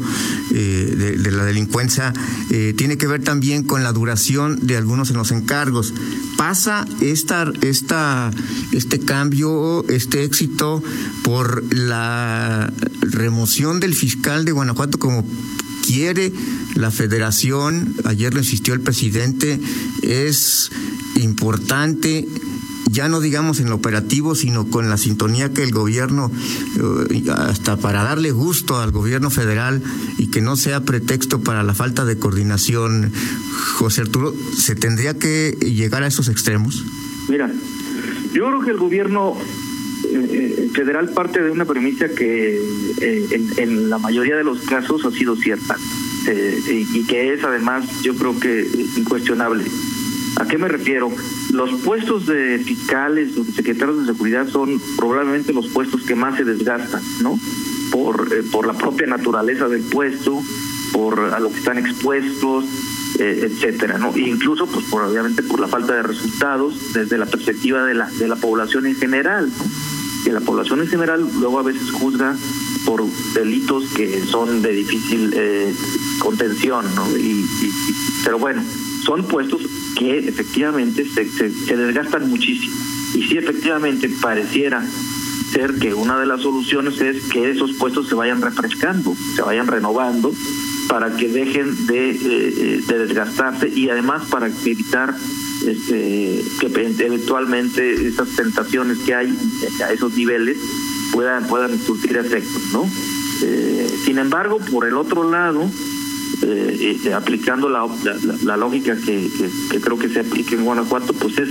de, 0.50 1.16
de, 1.18 1.30
la 1.32 1.44
delincuencia 1.44 2.12
tiene 2.76 2.96
que 2.96 3.06
ver 3.06 3.22
también 3.22 3.64
con 3.64 3.82
la 3.82 3.92
duración 3.92 4.58
de 4.62 4.76
algunos 4.76 5.10
en 5.10 5.16
los 5.16 5.32
encargos. 5.32 5.92
Pasa 6.36 6.86
esta, 7.00 7.52
esta, 7.62 8.30
este 8.72 9.00
cambio, 9.00 9.84
este 9.88 10.24
éxito 10.24 10.82
por 11.22 11.74
la 11.74 12.72
remoción 13.00 13.80
del 13.80 13.94
fiscal 13.94 14.44
de 14.44 14.52
Guanajuato 14.52 14.98
como 14.98 15.26
quiere 15.90 16.32
la 16.76 16.92
federación, 16.92 17.96
ayer 18.04 18.32
lo 18.32 18.38
insistió 18.38 18.74
el 18.74 18.80
presidente, 18.80 19.58
es 20.02 20.70
importante 21.16 22.28
ya 22.90 23.08
no 23.08 23.20
digamos 23.20 23.60
en 23.60 23.70
lo 23.70 23.76
operativo, 23.76 24.34
sino 24.34 24.66
con 24.66 24.88
la 24.90 24.96
sintonía 24.96 25.52
que 25.52 25.62
el 25.62 25.70
gobierno, 25.70 26.30
eh, 27.10 27.22
hasta 27.30 27.76
para 27.76 28.02
darle 28.02 28.32
gusto 28.32 28.78
al 28.78 28.90
gobierno 28.90 29.30
federal 29.30 29.80
y 30.18 30.28
que 30.28 30.40
no 30.40 30.56
sea 30.56 30.80
pretexto 30.80 31.40
para 31.40 31.62
la 31.62 31.74
falta 31.74 32.04
de 32.04 32.18
coordinación. 32.18 33.12
José 33.74 34.00
Arturo, 34.02 34.34
¿se 34.56 34.74
tendría 34.74 35.16
que 35.16 35.56
llegar 35.60 36.02
a 36.02 36.08
esos 36.08 36.28
extremos? 36.28 36.84
Mira, 37.28 37.52
yo 38.32 38.46
creo 38.48 38.60
que 38.60 38.70
el 38.70 38.78
gobierno 38.78 39.36
eh, 40.02 40.70
federal 40.72 41.10
parte 41.10 41.42
de 41.42 41.50
una 41.50 41.64
premisa 41.64 42.08
que 42.08 42.58
eh, 43.00 43.40
en, 43.58 43.90
la 43.90 43.98
mayoría 43.98 44.36
de 44.36 44.44
los 44.44 44.60
casos 44.62 45.04
ha 45.04 45.10
sido 45.10 45.36
cierta 45.36 45.76
eh, 46.26 46.58
y 46.68 47.04
que 47.06 47.34
es 47.34 47.44
además 47.44 48.02
yo 48.02 48.14
creo 48.14 48.38
que 48.38 48.66
incuestionable. 48.96 49.64
¿A 50.36 50.46
qué 50.46 50.56
me 50.56 50.68
refiero? 50.68 51.10
Los 51.52 51.80
puestos 51.82 52.26
de 52.26 52.58
fiscales 52.64 53.36
o 53.36 53.44
secretarios 53.44 54.00
de 54.00 54.12
seguridad 54.12 54.48
son 54.48 54.80
probablemente 54.96 55.52
los 55.52 55.68
puestos 55.68 56.02
que 56.02 56.14
más 56.14 56.36
se 56.36 56.44
desgastan, 56.44 57.02
¿no? 57.20 57.38
Por, 57.90 58.28
por 58.50 58.66
la 58.66 58.72
propia 58.72 59.06
naturaleza 59.06 59.68
del 59.68 59.82
puesto, 59.82 60.40
por 60.92 61.20
a 61.20 61.40
lo 61.40 61.50
que 61.50 61.58
están 61.58 61.78
expuestos, 61.78 62.64
etcétera, 63.18 63.98
¿no? 63.98 64.14
E 64.14 64.20
incluso, 64.20 64.66
pues, 64.66 64.86
por, 64.86 65.02
obviamente, 65.02 65.42
por 65.42 65.60
la 65.60 65.68
falta 65.68 65.94
de 65.94 66.04
resultados 66.04 66.92
desde 66.94 67.18
la 67.18 67.26
perspectiva 67.26 67.84
de 67.84 67.94
la 67.94 68.08
de 68.08 68.28
la 68.28 68.36
población 68.36 68.86
en 68.86 68.94
general, 68.94 69.50
¿no? 69.58 69.89
Que 70.24 70.32
la 70.32 70.40
población 70.40 70.80
en 70.80 70.88
general 70.88 71.28
luego 71.38 71.58
a 71.58 71.62
veces 71.62 71.90
juzga 71.90 72.36
por 72.84 73.04
delitos 73.34 73.84
que 73.94 74.24
son 74.26 74.62
de 74.62 74.72
difícil 74.72 75.32
eh, 75.34 75.72
contención, 76.18 76.86
¿no? 76.94 77.16
Y, 77.16 77.44
pero 78.24 78.38
bueno, 78.38 78.62
son 79.04 79.24
puestos 79.24 79.62
que 79.96 80.18
efectivamente 80.18 81.04
se, 81.04 81.28
se, 81.28 81.76
desgastan 81.76 82.28
muchísimo. 82.28 82.74
Y 83.14 83.22
sí, 83.22 83.36
efectivamente, 83.36 84.08
pareciera 84.20 84.84
ser 85.52 85.78
que 85.78 85.94
una 85.94 86.18
de 86.18 86.26
las 86.26 86.42
soluciones 86.42 87.00
es 87.00 87.24
que 87.24 87.50
esos 87.50 87.72
puestos 87.72 88.08
se 88.08 88.14
vayan 88.14 88.40
refrescando, 88.40 89.14
se 89.34 89.42
vayan 89.42 89.66
renovando 89.66 90.32
para 90.88 91.16
que 91.16 91.28
dejen 91.28 91.86
de, 91.86 92.10
eh, 92.10 92.18
eh, 92.22 92.80
de 92.86 92.98
desgastarse 92.98 93.68
y 93.68 93.88
además 93.88 94.28
para 94.30 94.48
evitar 94.48 95.14
este, 95.66 96.42
que 96.60 96.66
eventualmente 96.66 98.06
esas 98.06 98.28
tentaciones 98.36 98.98
que 98.98 99.14
hay 99.14 99.36
a 99.84 99.92
esos 99.92 100.14
niveles 100.14 100.58
puedan 101.12 101.46
puedan 101.46 101.78
surtir 101.78 102.16
efectos, 102.16 102.62
¿no? 102.72 102.88
Eh, 103.42 103.90
sin 104.04 104.18
embargo, 104.18 104.58
por 104.70 104.86
el 104.86 104.96
otro 104.96 105.30
lado, 105.30 105.62
eh, 106.42 106.98
eh, 107.04 107.12
aplicando 107.12 107.68
la, 107.68 107.86
la, 108.44 108.56
lógica 108.56 108.96
que, 108.96 109.30
creo 109.80 109.98
que 109.98 110.08
se 110.08 110.20
aplica 110.20 110.54
en 110.54 110.64
Guanajuato, 110.64 111.12
pues 111.14 111.38
es 111.38 111.48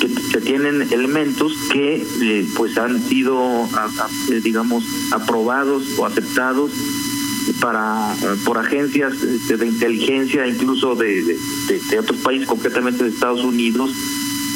que 0.00 0.08
se 0.08 0.40
tienen 0.40 0.82
elementos 0.92 1.52
que 1.72 2.06
pues 2.54 2.76
han 2.76 3.00
sido, 3.02 3.68
digamos, 4.42 4.84
aprobados 5.10 5.98
o 5.98 6.04
aceptados 6.04 6.70
para 7.60 8.14
por 8.44 8.58
agencias 8.58 9.14
este, 9.22 9.56
de, 9.56 9.66
inteligencia 9.66 10.46
incluso 10.46 10.94
de, 10.94 11.22
de, 11.22 11.98
otros 11.98 12.18
países 12.20 12.46
concretamente 12.46 13.04
de 13.04 13.10
Estados 13.10 13.42
Unidos 13.44 13.90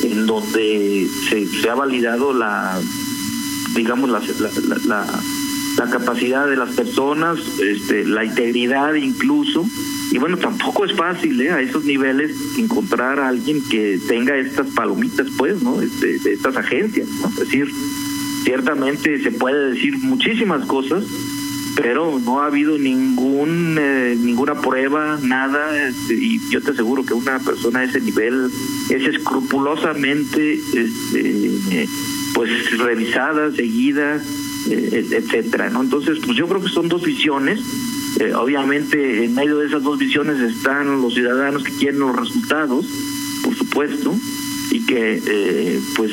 en 0.03 0.27
donde 0.27 1.09
se, 1.29 1.69
ha 1.69 1.75
validado 1.75 2.33
la 2.33 2.81
digamos 3.75 4.11
la, 4.11 4.21
la, 4.87 5.07
la, 5.77 5.91
capacidad 5.91 6.47
de 6.47 6.57
las 6.57 6.75
personas 6.75 7.39
este, 7.59 8.05
la 8.05 8.25
integridad 8.25 8.95
incluso. 8.95 9.65
Y 10.13 10.19
bueno 10.19 10.37
tampoco 10.37 10.85
es 10.85 10.93
fácil 10.95 11.41
¿eh? 11.41 11.53
a 11.53 11.61
esos 11.61 11.85
niveles 11.85 12.37
encontrar 12.59 13.21
a 13.21 13.29
alguien 13.29 13.63
que 13.71 13.99
tenga 14.09 14.37
estas 14.37 14.67
palomitas 14.69 15.29
pues 15.39 15.63
no 15.63 15.81
este, 15.81 16.19
de 16.19 16.33
estas 16.33 16.57
agencias 16.57 17.07
es 17.09 17.37
decir 17.37 17.71
ciertamente 18.43 19.23
se 19.23 19.31
puede 19.31 19.71
decir 19.71 19.97
muchísimas 19.99 20.67
cosas 20.67 21.05
pero 21.77 22.19
no 22.19 22.41
ha 22.41 22.47
habido 22.47 22.79
ningún 22.79 23.77
eh, 23.79 24.17
ninguna 24.19 24.61
prueba, 24.61 25.19
nada, 25.23 25.89
este, 25.89 26.15
y 26.15 26.41
yo 26.51 26.61
te 26.61 26.73
aseguro 26.73 27.05
que 27.05 27.15
una 27.15 27.39
persona 27.39 27.81
a 27.81 27.85
ese 27.85 28.01
nivel 28.01 28.51
es 28.89 29.07
escrupulosamente 29.07 30.55
este, 30.55 31.89
pues 32.35 32.79
revisada, 32.79 33.53
seguida, 33.53 34.23
eh, 34.71 35.07
etcétera, 35.11 35.71
¿no? 35.71 35.83
Entonces, 35.83 36.19
pues 36.25 36.37
yo 36.37 36.49
creo 36.49 36.63
que 36.63 36.71
son 36.71 36.89
dos 36.89 37.03
visiones. 37.03 37.61
Eh, 38.19 38.35
obviamente, 38.35 39.25
en 39.25 39.35
medio 39.35 39.59
de 39.59 39.67
esas 39.67 39.83
dos 39.83 39.99
visiones 39.99 40.41
están 40.41 41.01
los 41.01 41.15
ciudadanos 41.15 41.63
que 41.63 41.73
quieren 41.73 42.01
los 42.01 42.17
resultados, 42.17 42.87
por 43.45 43.55
supuesto, 43.55 44.15
y 44.73 44.85
que 44.85 45.81
pues 45.97 46.13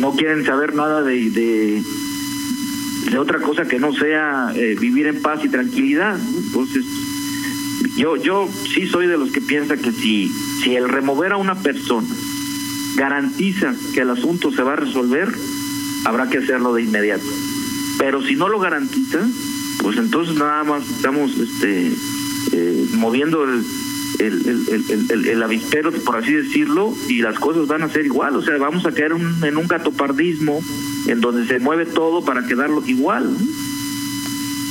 no 0.00 0.12
quieren 0.12 0.44
saber 0.44 0.74
nada 0.74 1.02
de 1.02 1.30
de 1.30 1.82
otra 3.16 3.40
cosa 3.40 3.64
que 3.66 3.78
no 3.78 3.92
sea 3.92 4.52
eh, 4.54 4.76
vivir 4.78 5.06
en 5.06 5.22
paz 5.22 5.44
y 5.44 5.48
tranquilidad. 5.48 6.18
Entonces, 6.18 6.84
yo, 7.96 8.16
yo 8.16 8.48
sí 8.74 8.86
soy 8.86 9.06
de 9.06 9.16
los 9.16 9.30
que 9.30 9.40
piensa 9.40 9.76
que 9.76 9.92
si, 9.92 10.30
si 10.62 10.76
el 10.76 10.88
remover 10.88 11.32
a 11.32 11.36
una 11.36 11.54
persona 11.54 12.08
garantiza 12.96 13.74
que 13.94 14.00
el 14.00 14.10
asunto 14.10 14.50
se 14.50 14.62
va 14.62 14.72
a 14.72 14.76
resolver, 14.76 15.32
habrá 16.04 16.28
que 16.28 16.38
hacerlo 16.38 16.74
de 16.74 16.82
inmediato. 16.82 17.24
Pero 17.98 18.22
si 18.22 18.34
no 18.34 18.48
lo 18.48 18.58
garantiza, 18.58 19.20
pues 19.82 19.96
entonces 19.98 20.36
nada 20.36 20.64
más 20.64 20.88
estamos 20.88 21.36
este, 21.36 21.92
eh, 22.52 22.86
moviendo 22.94 23.44
el, 23.44 23.64
el, 24.18 25.26
el, 25.26 25.42
avispero, 25.42 25.92
por 25.92 26.16
así 26.16 26.32
decirlo, 26.32 26.94
y 27.08 27.22
las 27.22 27.38
cosas 27.38 27.66
van 27.66 27.82
a 27.82 27.88
ser 27.88 28.06
igual. 28.06 28.36
O 28.36 28.42
sea, 28.42 28.56
vamos 28.58 28.84
a 28.86 28.92
caer 28.92 29.12
en 29.12 29.56
un 29.56 29.66
gatopardismo 29.66 30.60
en 31.08 31.20
donde 31.20 31.46
se 31.46 31.58
mueve 31.58 31.86
todo 31.86 32.24
para 32.24 32.46
quedarlo 32.46 32.82
igual. 32.86 33.36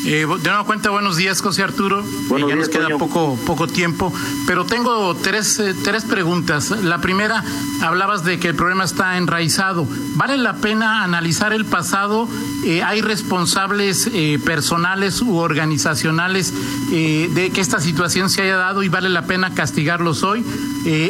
Eh, 0.09 0.25
de 0.25 0.49
nuevo 0.49 0.63
cuenta, 0.63 0.89
buenos 0.89 1.17
días, 1.17 1.41
José 1.41 1.63
Arturo. 1.63 1.99
Eh, 1.99 2.45
ya 2.47 2.55
nos 2.55 2.69
queda 2.69 2.87
poco, 2.97 3.37
poco 3.45 3.67
tiempo, 3.67 4.13
pero 4.45 4.65
tengo 4.65 5.13
tres, 5.17 5.59
eh, 5.59 5.75
tres 5.83 6.05
preguntas. 6.05 6.71
La 6.71 7.01
primera, 7.01 7.43
hablabas 7.81 8.23
de 8.23 8.39
que 8.39 8.47
el 8.47 8.55
problema 8.55 8.85
está 8.85 9.17
enraizado. 9.17 9.85
¿Vale 10.15 10.37
la 10.37 10.61
pena 10.61 11.03
analizar 11.03 11.51
el 11.51 11.65
pasado? 11.65 12.29
Eh, 12.63 12.83
¿Hay 12.83 13.01
responsables 13.01 14.09
personales 14.45 15.21
u 15.21 15.35
organizacionales 15.35 16.53
de 16.89 17.51
que 17.53 17.59
esta 17.59 17.81
situación 17.81 18.29
se 18.29 18.43
haya 18.43 18.55
dado 18.55 18.83
y 18.83 18.89
vale 18.89 19.09
la 19.09 19.25
pena 19.25 19.53
castigarlos 19.53 20.23
hoy? 20.23 20.45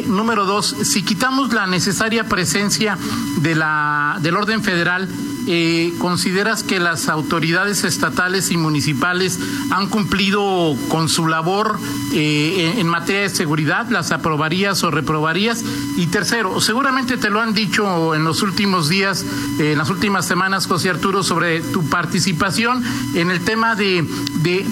número 0.08 0.44
dos, 0.44 0.74
si 0.82 1.04
quitamos 1.04 1.52
la 1.52 1.68
necesaria 1.68 2.24
presencia 2.24 2.98
de 3.36 3.54
la, 3.54 4.18
del 4.20 4.36
orden 4.36 4.64
federal, 4.64 5.08
eh, 5.50 5.94
¿consideras 5.98 6.62
que 6.62 6.78
las 6.78 7.08
autoridades 7.08 7.82
estatales 7.84 8.50
y 8.50 8.58
municipales 8.58 9.40
han 9.70 9.88
cumplido 9.88 10.76
con 10.88 11.08
su 11.08 11.26
labor 11.26 11.78
eh, 12.12 12.74
en, 12.76 12.86
materia 12.86 13.22
de 13.22 13.30
seguridad? 13.30 13.88
¿Las 13.88 14.12
aprobarías 14.12 14.84
o 14.84 14.90
reprobarías? 14.90 15.64
Y 15.96 16.08
tercero, 16.08 16.60
seguramente 16.60 17.16
te 17.16 17.30
lo 17.30 17.40
han 17.40 17.54
dicho 17.54 18.14
en 18.14 18.24
los 18.24 18.42
últimos 18.42 18.90
días, 18.90 19.24
eh, 19.58 19.72
en 19.72 19.78
las 19.78 19.88
últimas 19.88 20.26
semanas, 20.26 20.66
José 20.66 20.90
Arturo, 20.90 21.22
sobre 21.22 21.62
tu 21.62 21.88
participación 21.88 22.84
en 23.14 23.30
el 23.30 23.40
tema 23.40 23.74
de, 23.74 24.06
de 24.42 24.66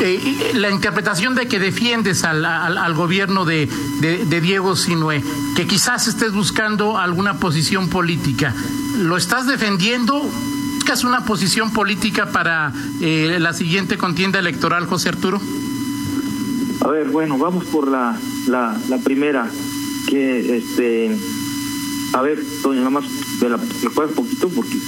eh, 0.00 0.52
la 0.54 0.70
interpretación 0.70 1.34
de 1.34 1.48
que 1.48 1.58
defiendes 1.58 2.24
al, 2.24 2.44
al, 2.44 2.94
gobierno 2.94 3.44
de, 3.44 3.68
de, 4.00 4.40
Diego 4.40 4.76
Sinue, 4.76 5.22
que 5.56 5.66
quizás 5.66 6.06
estés 6.06 6.32
buscando 6.32 6.98
alguna 6.98 7.38
posición 7.38 7.88
política, 7.88 8.54
¿lo 8.98 9.16
estás 9.16 9.46
defendiendo? 9.46 10.22
¿Buscas 10.74 11.02
una 11.02 11.24
posición 11.24 11.72
política 11.72 12.30
para 12.30 12.72
eh, 13.00 13.38
la 13.40 13.52
siguiente 13.52 13.96
contienda 13.96 14.38
electoral, 14.38 14.86
José 14.86 15.08
Arturo? 15.08 15.40
A 16.80 16.88
ver, 16.88 17.08
bueno, 17.08 17.38
vamos 17.38 17.64
por 17.64 17.88
la, 17.88 18.16
la, 18.46 18.98
primera, 19.02 19.48
que 20.08 20.58
este, 20.58 21.16
a 22.12 22.22
ver, 22.22 22.40
Toño, 22.62 22.78
nada 22.78 22.90
más 22.90 23.04
me 23.40 23.48
la, 23.48 23.56
un 23.56 24.14
poquito 24.14 24.48
porque 24.48 24.78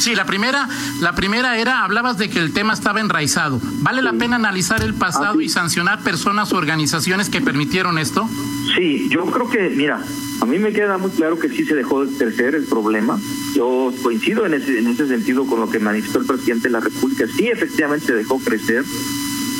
Sí, 0.00 0.14
la 0.14 0.26
primera, 0.26 0.68
la 1.00 1.14
primera 1.14 1.58
era, 1.58 1.84
hablabas 1.84 2.18
de 2.18 2.28
que 2.28 2.38
el 2.38 2.52
tema 2.52 2.72
estaba 2.72 3.00
enraizado. 3.00 3.60
¿Vale 3.80 4.02
la 4.02 4.12
pena 4.12 4.36
analizar 4.36 4.82
el 4.82 4.94
pasado 4.94 5.40
y 5.40 5.48
sancionar 5.48 6.02
personas 6.02 6.52
o 6.52 6.56
organizaciones 6.56 7.28
que 7.28 7.40
permitieron 7.40 7.98
esto? 7.98 8.28
Sí, 8.76 9.08
yo 9.08 9.24
creo 9.26 9.48
que, 9.48 9.70
mira, 9.70 10.02
a 10.40 10.46
mí 10.46 10.58
me 10.58 10.72
queda 10.72 10.98
muy 10.98 11.10
claro 11.10 11.38
que 11.38 11.48
sí 11.48 11.64
se 11.64 11.74
dejó 11.74 12.04
de 12.04 12.16
crecer 12.16 12.54
el 12.54 12.64
problema. 12.64 13.18
Yo 13.54 13.92
coincido 14.02 14.44
en 14.46 14.54
ese, 14.54 14.78
en 14.78 14.88
ese 14.88 15.06
sentido 15.06 15.46
con 15.46 15.60
lo 15.60 15.70
que 15.70 15.78
manifestó 15.78 16.18
el 16.18 16.26
presidente 16.26 16.68
de 16.68 16.72
la 16.72 16.80
República. 16.80 17.26
Sí, 17.26 17.48
efectivamente 17.48 18.06
se 18.06 18.14
dejó 18.14 18.38
crecer. 18.40 18.84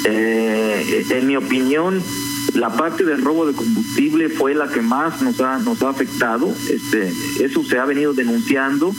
Eh, 0.06 1.06
en 1.10 1.26
mi 1.26 1.36
opinión, 1.36 2.02
la 2.54 2.76
parte 2.76 3.04
del 3.04 3.22
robo 3.22 3.46
de 3.46 3.54
combustible 3.54 4.28
fue 4.28 4.54
la 4.54 4.68
que 4.68 4.82
más 4.82 5.22
nos 5.22 5.40
ha 5.40 5.58
nos 5.58 5.80
ha 5.82 5.88
afectado. 5.88 6.54
Este, 6.68 7.12
eso 7.40 7.64
se 7.64 7.78
ha 7.78 7.84
venido 7.84 8.12
denunciando 8.12 8.94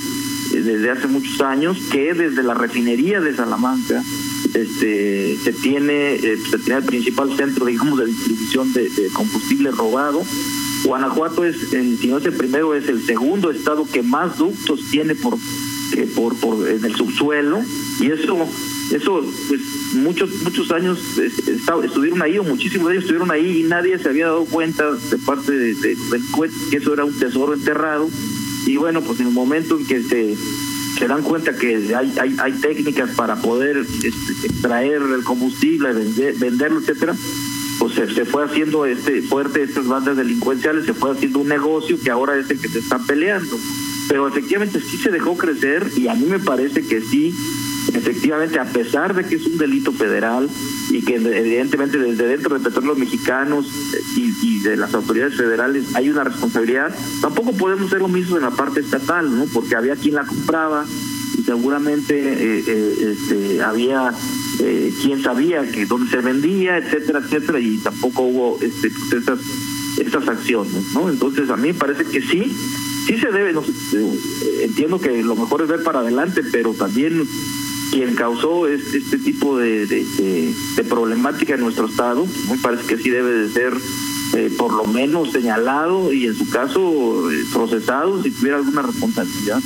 desde 0.62 0.90
hace 0.92 1.08
muchos 1.08 1.40
años 1.42 1.78
que 1.92 2.14
desde 2.14 2.44
la 2.44 2.54
refinería 2.54 3.20
de 3.22 3.36
Salamanca 3.36 4.04
este 4.54 5.38
se 5.44 5.54
tiene 5.54 6.16
eh, 6.16 6.38
se 6.50 6.58
tiene 6.60 6.80
el 6.80 6.86
principal 6.86 7.36
centro 7.36 7.66
digamos 7.66 8.00
de 8.00 8.06
distribución 8.06 8.74
de, 8.74 8.90
combustible 9.14 9.72
robado. 9.72 10.24
Guanajuato 10.84 11.46
es 11.46 11.74
el, 11.74 11.98
si 11.98 12.08
no 12.08 12.20
es 12.20 12.26
el 12.26 13.06
segundo 13.06 13.50
estado 13.50 13.88
que 13.92 14.04
más 14.04 14.38
ductos 14.38 14.80
tiene 14.92 15.16
por 15.16 15.36
en 15.94 16.86
el 16.86 16.96
subsuelo. 16.96 17.62
Y 18.00 18.08
eso 18.08 18.48
eso 18.92 19.26
pues 19.48 19.62
muchos 19.94 20.30
muchos 20.44 20.72
años 20.72 21.00
estuvieron 21.84 22.22
ahí 22.22 22.38
o 22.38 22.44
muchísimos 22.44 22.88
de 22.88 22.94
ellos 22.94 23.06
estuvieron 23.06 23.32
ahí 23.32 23.62
y 23.62 23.64
nadie 23.64 23.98
se 23.98 24.10
había 24.10 24.28
dado 24.28 24.46
cuenta 24.46 24.92
de 24.92 25.18
parte 25.18 25.52
de, 25.52 25.74
de, 25.74 25.96
que 26.70 26.78
eso 26.78 26.94
era 26.94 27.06
un 27.06 27.18
tesoro 27.18 27.54
enterrado 27.54 28.08
y 28.66 28.78
bueno, 28.78 29.02
pues 29.02 29.20
en 29.20 29.28
el 29.28 29.34
momento 29.34 29.78
en 29.78 29.86
que 29.86 30.02
se, 30.02 30.36
se 30.98 31.08
dan 31.08 31.24
cuenta 31.24 31.56
que 31.56 31.96
hay, 31.96 32.14
hay, 32.40 32.52
técnicas 32.54 33.12
para 33.12 33.36
poder 33.36 33.78
este, 33.78 34.48
extraer 34.48 35.02
el 35.02 35.24
combustible, 35.24 35.94
venderlo, 36.40 36.80
etcétera, 36.80 37.16
pues 37.80 37.94
se, 37.94 38.26
fue 38.26 38.46
haciendo 38.46 38.86
este 38.86 39.22
fuerte 39.22 39.62
estas 39.62 39.88
bandas 39.88 40.18
delincuenciales, 40.18 40.86
se 40.86 40.94
fue 40.94 41.12
haciendo 41.12 41.40
un 41.40 41.48
negocio 41.48 41.98
que 42.04 42.10
ahora 42.10 42.38
es 42.38 42.50
el 42.50 42.60
que 42.60 42.70
se 42.70 42.80
está 42.80 42.98
peleando. 43.00 43.58
Pero 44.08 44.28
efectivamente 44.28 44.80
sí 44.80 44.98
se 44.98 45.12
dejó 45.12 45.36
crecer 45.36 45.92
y 45.98 46.08
a 46.08 46.14
mí 46.14 46.26
me 46.28 46.40
parece 46.40 46.86
que 46.86 47.02
sí 47.02 47.34
efectivamente, 47.94 48.60
a 48.60 48.66
pesar 48.66 49.16
de 49.16 49.24
que 49.26 49.36
es 49.36 49.46
un 49.46 49.58
delito 49.58 49.92
federal 49.92 50.50
y 50.90 51.04
que 51.04 51.16
evidentemente 51.16 51.98
desde 51.98 52.28
dentro 52.28 52.58
de 52.58 52.64
Petróleos 52.64 52.98
Mexicanos 52.98 53.66
eh, 53.66 54.32
y, 54.42 54.60
de 54.60 54.78
las 54.78 54.94
autoridades 54.94 55.36
federales 55.36 55.94
hay 55.96 56.10
una 56.10 56.24
responsabilidad, 56.24 56.96
tampoco 57.22 57.54
podemos 57.54 57.88
hacer 57.88 58.02
lo 58.02 58.08
mismo 58.08 58.38
en 58.38 58.44
la 58.44 58.52
parte 58.52 58.80
estatal, 58.80 59.36
¿no? 59.38 59.46
Porque 59.54 59.76
había 59.76 59.96
quien 59.96 60.16
la 60.16 60.26
compraba 60.26 60.86
y 61.38 61.44
seguramente 61.44 62.16
eh, 62.18 62.64
eh, 62.68 62.96
este, 63.12 63.62
había 63.62 64.12
quien 65.02 65.22
sabía 65.22 65.70
que 65.70 65.86
dónde 65.86 66.10
se 66.10 66.22
vendía, 66.22 66.78
etcétera, 66.78 67.20
etcétera, 67.20 67.60
y 67.60 67.78
tampoco 67.78 68.24
hubo 68.24 68.60
este, 68.62 68.90
pues, 69.26 69.40
estas 70.00 70.28
acciones, 70.28 70.94
¿no? 70.94 71.10
Entonces 71.10 71.50
a 71.50 71.58
mí 71.58 71.68
me 71.68 71.74
parece 71.74 72.06
que 72.06 72.22
sí, 72.22 72.56
sí 73.06 73.18
se 73.18 73.32
debe, 73.32 73.54
entiendo 74.62 75.00
que 75.00 75.24
lo 75.24 75.36
mejor 75.36 75.62
es 75.62 75.68
ver 75.68 75.84
para 75.84 76.00
adelante, 76.00 76.42
pero 76.52 76.74
también 76.74 77.28
quien 77.92 78.16
causó 78.16 78.68
este, 78.68 79.18
tipo 79.18 79.58
de, 79.58 79.86
de, 79.86 80.84
problemática 80.88 81.56
en 81.56 81.62
nuestro 81.62 81.88
estado, 81.88 82.28
me 82.50 82.58
parece 82.58 82.86
que 82.86 82.98
sí 82.98 83.10
debe 83.10 83.32
de 83.32 83.50
ser 83.50 83.74
eh, 84.34 84.54
por 84.58 84.74
lo 84.74 84.86
menos 84.86 85.32
señalado 85.32 86.12
y 86.12 86.26
en 86.28 86.36
su 86.36 86.50
caso 86.50 87.32
eh, 87.32 87.44
procesado 87.54 88.22
si 88.22 88.32
tuviera 88.32 88.58
alguna 88.58 88.82
responsabilidad. 88.82 89.60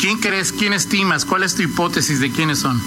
¿Quién 0.00 0.18
crees, 0.18 0.52
quién 0.52 0.72
estimas? 0.72 1.24
¿Cuál 1.24 1.42
es 1.42 1.54
tu 1.54 1.62
hipótesis 1.62 2.20
de 2.20 2.30
quiénes 2.30 2.58
son? 2.58 2.80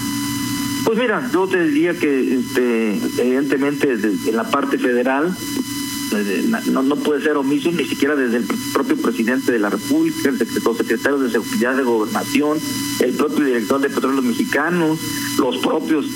Pues 0.84 0.98
mira, 0.98 1.28
yo 1.32 1.48
te 1.48 1.64
diría 1.64 1.98
que 1.98 2.36
este, 2.36 2.96
evidentemente 3.18 3.92
en 3.92 4.36
la 4.36 4.44
parte 4.44 4.78
federal 4.78 5.36
no, 6.70 6.82
no 6.82 6.96
puede 6.96 7.22
ser 7.22 7.36
omiso 7.36 7.70
ni 7.72 7.84
siquiera 7.84 8.16
desde 8.16 8.38
el 8.38 8.44
propio 8.72 8.96
presidente 8.96 9.52
de 9.52 9.58
la 9.58 9.70
República, 9.70 10.28
el 10.28 10.38
secretario 10.38 11.18
de 11.18 11.30
Seguridad 11.30 11.76
de 11.76 11.82
Gobernación, 11.82 12.58
el 13.00 13.12
propio 13.14 13.44
director 13.44 13.80
de 13.80 13.90
Petróleos 13.90 14.24
Mexicanos, 14.24 14.98
los 15.38 15.58
propios 15.58 16.06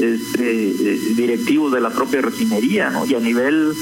este, 0.00 0.68
eh, 0.68 1.00
directivos 1.14 1.72
de 1.72 1.80
la 1.80 1.90
propia 1.90 2.22
refinería, 2.22 2.90
¿no? 2.90 3.06
Y 3.06 3.14
a 3.14 3.20
nivel 3.20 3.72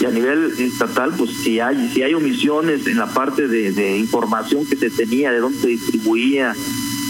y 0.00 0.04
a 0.04 0.10
nivel 0.10 0.52
estatal, 0.58 1.14
pues 1.16 1.30
si 1.30 1.60
hay 1.60 1.90
si 1.92 2.02
hay 2.02 2.14
omisiones 2.14 2.86
en 2.86 2.98
la 2.98 3.06
parte 3.06 3.48
de, 3.48 3.72
de 3.72 3.96
información 3.98 4.66
que 4.66 4.76
se 4.76 4.90
tenía, 4.90 5.30
de 5.30 5.38
dónde 5.38 5.58
se 5.58 5.68
distribuía, 5.68 6.54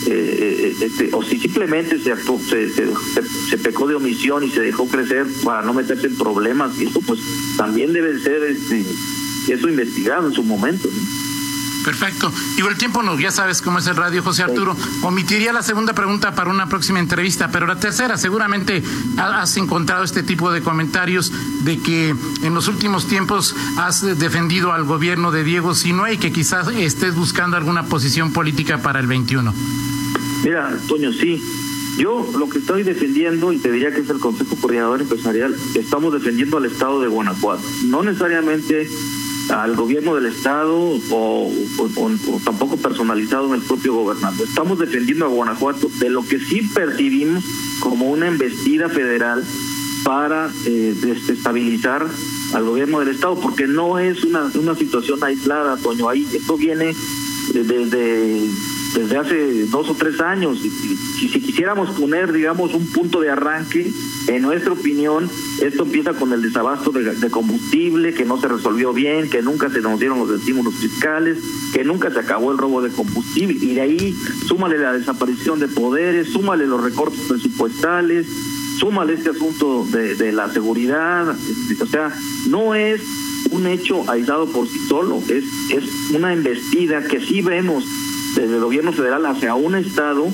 eh, 0.06 0.10
eh, 0.10 0.76
este, 0.80 1.10
o 1.12 1.22
si 1.22 1.38
simplemente 1.38 1.98
se, 1.98 2.14
se, 2.16 2.70
se, 3.48 3.58
pecó 3.58 3.86
de 3.86 3.94
omisión 3.94 4.44
y 4.44 4.50
se 4.50 4.60
dejó 4.60 4.86
crecer 4.86 5.26
para 5.42 5.62
no 5.62 5.72
meterse 5.72 6.08
en 6.08 6.16
problemas, 6.16 6.78
y 6.78 6.84
eso 6.84 7.00
pues 7.00 7.20
también 7.56 7.92
debe 7.92 8.18
ser 8.20 8.42
este, 8.44 8.84
eso 9.48 9.68
investigado 9.68 10.28
en 10.28 10.34
su 10.34 10.42
momento. 10.42 10.88
Perfecto. 11.84 12.32
Digo, 12.56 12.70
el 12.70 12.78
tiempo 12.78 13.02
no, 13.02 13.18
ya 13.20 13.30
sabes 13.30 13.60
cómo 13.60 13.78
es 13.78 13.86
el 13.86 13.96
radio, 13.96 14.22
José 14.22 14.42
Arturo. 14.42 14.74
Omitiría 15.02 15.52
la 15.52 15.62
segunda 15.62 15.92
pregunta 15.92 16.34
para 16.34 16.50
una 16.50 16.66
próxima 16.66 16.98
entrevista, 16.98 17.50
pero 17.52 17.66
la 17.66 17.76
tercera, 17.76 18.16
seguramente 18.16 18.82
has 19.18 19.56
encontrado 19.58 20.02
este 20.02 20.22
tipo 20.22 20.50
de 20.50 20.62
comentarios 20.62 21.30
de 21.64 21.78
que 21.78 22.14
en 22.42 22.54
los 22.54 22.68
últimos 22.68 23.06
tiempos 23.06 23.54
has 23.76 24.00
defendido 24.18 24.72
al 24.72 24.84
gobierno 24.84 25.30
de 25.30 25.44
Diego 25.44 25.74
Sinue 25.74 26.14
y 26.14 26.18
que 26.18 26.32
quizás 26.32 26.68
estés 26.68 27.14
buscando 27.14 27.58
alguna 27.58 27.84
posición 27.84 28.32
política 28.32 28.78
para 28.78 28.98
el 28.98 29.06
21. 29.06 29.52
Mira, 30.44 30.78
Toño, 30.86 31.10
sí. 31.10 31.40
Yo 31.96 32.30
lo 32.38 32.50
que 32.50 32.58
estoy 32.58 32.82
defendiendo, 32.82 33.50
y 33.50 33.58
te 33.58 33.72
diría 33.72 33.94
que 33.94 34.00
es 34.00 34.10
el 34.10 34.18
Consejo 34.18 34.56
Coordinador 34.56 35.00
Empresarial, 35.00 35.56
estamos 35.74 36.12
defendiendo 36.12 36.58
al 36.58 36.66
Estado 36.66 37.00
de 37.00 37.08
Guanajuato. 37.08 37.62
No 37.86 38.02
necesariamente 38.02 38.86
al 39.48 39.74
gobierno 39.74 40.14
del 40.14 40.26
Estado 40.26 40.76
o, 40.76 41.50
tampoco 42.44 42.76
personalizado 42.76 43.46
en 43.48 43.60
el 43.60 43.66
propio 43.66 43.94
gobernador. 43.94 44.46
Estamos 44.46 44.78
defendiendo 44.78 45.24
a 45.24 45.28
Guanajuato 45.28 45.88
de 45.98 46.10
lo 46.10 46.22
que 46.26 46.38
sí 46.38 46.62
percibimos 46.74 47.42
como 47.80 48.10
una 48.10 48.26
embestida 48.28 48.90
federal 48.90 49.42
para 50.04 50.50
eh, 50.66 50.94
desestabilizar 51.00 52.06
al 52.52 52.64
gobierno 52.64 53.00
del 53.00 53.08
estado, 53.08 53.40
porque 53.40 53.66
no 53.66 53.98
es 53.98 54.24
una, 54.24 54.50
una 54.54 54.74
situación 54.74 55.24
aislada, 55.24 55.78
Toño, 55.78 56.08
ahí 56.10 56.26
esto 56.34 56.58
viene 56.58 56.94
desde 57.52 58.50
desde 58.94 59.16
hace 59.16 59.66
dos 59.66 59.90
o 59.90 59.94
tres 59.94 60.20
años. 60.20 60.58
Si, 60.60 60.70
si 61.28 61.40
quisiéramos 61.40 61.90
poner, 61.90 62.32
digamos, 62.32 62.74
un 62.74 62.90
punto 62.92 63.20
de 63.20 63.30
arranque, 63.30 63.90
en 64.28 64.42
nuestra 64.42 64.72
opinión, 64.72 65.28
esto 65.60 65.82
empieza 65.82 66.12
con 66.14 66.32
el 66.32 66.40
desabasto 66.40 66.90
de, 66.92 67.30
combustible, 67.30 68.14
que 68.14 68.24
no 68.24 68.40
se 68.40 68.48
resolvió 68.48 68.92
bien, 68.92 69.28
que 69.28 69.42
nunca 69.42 69.68
se 69.68 69.80
nos 69.80 69.98
dieron 69.98 70.18
los 70.18 70.30
estímulos 70.30 70.74
fiscales, 70.74 71.38
que 71.72 71.84
nunca 71.84 72.10
se 72.10 72.20
acabó 72.20 72.52
el 72.52 72.58
robo 72.58 72.80
de 72.80 72.90
combustible, 72.90 73.58
y 73.60 73.74
de 73.74 73.80
ahí 73.80 74.16
súmale 74.46 74.78
la 74.78 74.92
desaparición 74.92 75.58
de 75.58 75.68
poderes, 75.68 76.32
súmale 76.32 76.66
los 76.66 76.82
recortes 76.82 77.20
presupuestales, 77.28 78.26
súmale 78.78 79.14
este 79.14 79.30
asunto 79.30 79.84
de, 79.86 80.32
la 80.32 80.50
seguridad, 80.50 81.36
o 81.80 81.86
sea, 81.86 82.14
no 82.48 82.74
es 82.74 83.02
un 83.50 83.66
hecho 83.66 84.08
aislado 84.10 84.46
por 84.46 84.66
sí 84.66 84.78
solo, 84.88 85.22
es, 85.28 85.44
es 85.70 85.84
una 86.14 86.32
embestida 86.32 87.06
que 87.06 87.20
sí 87.20 87.42
vemos 87.42 87.84
desde 88.34 88.54
el 88.54 88.60
gobierno 88.60 88.92
federal 88.92 89.24
hacia 89.26 89.54
un 89.54 89.74
Estado 89.74 90.26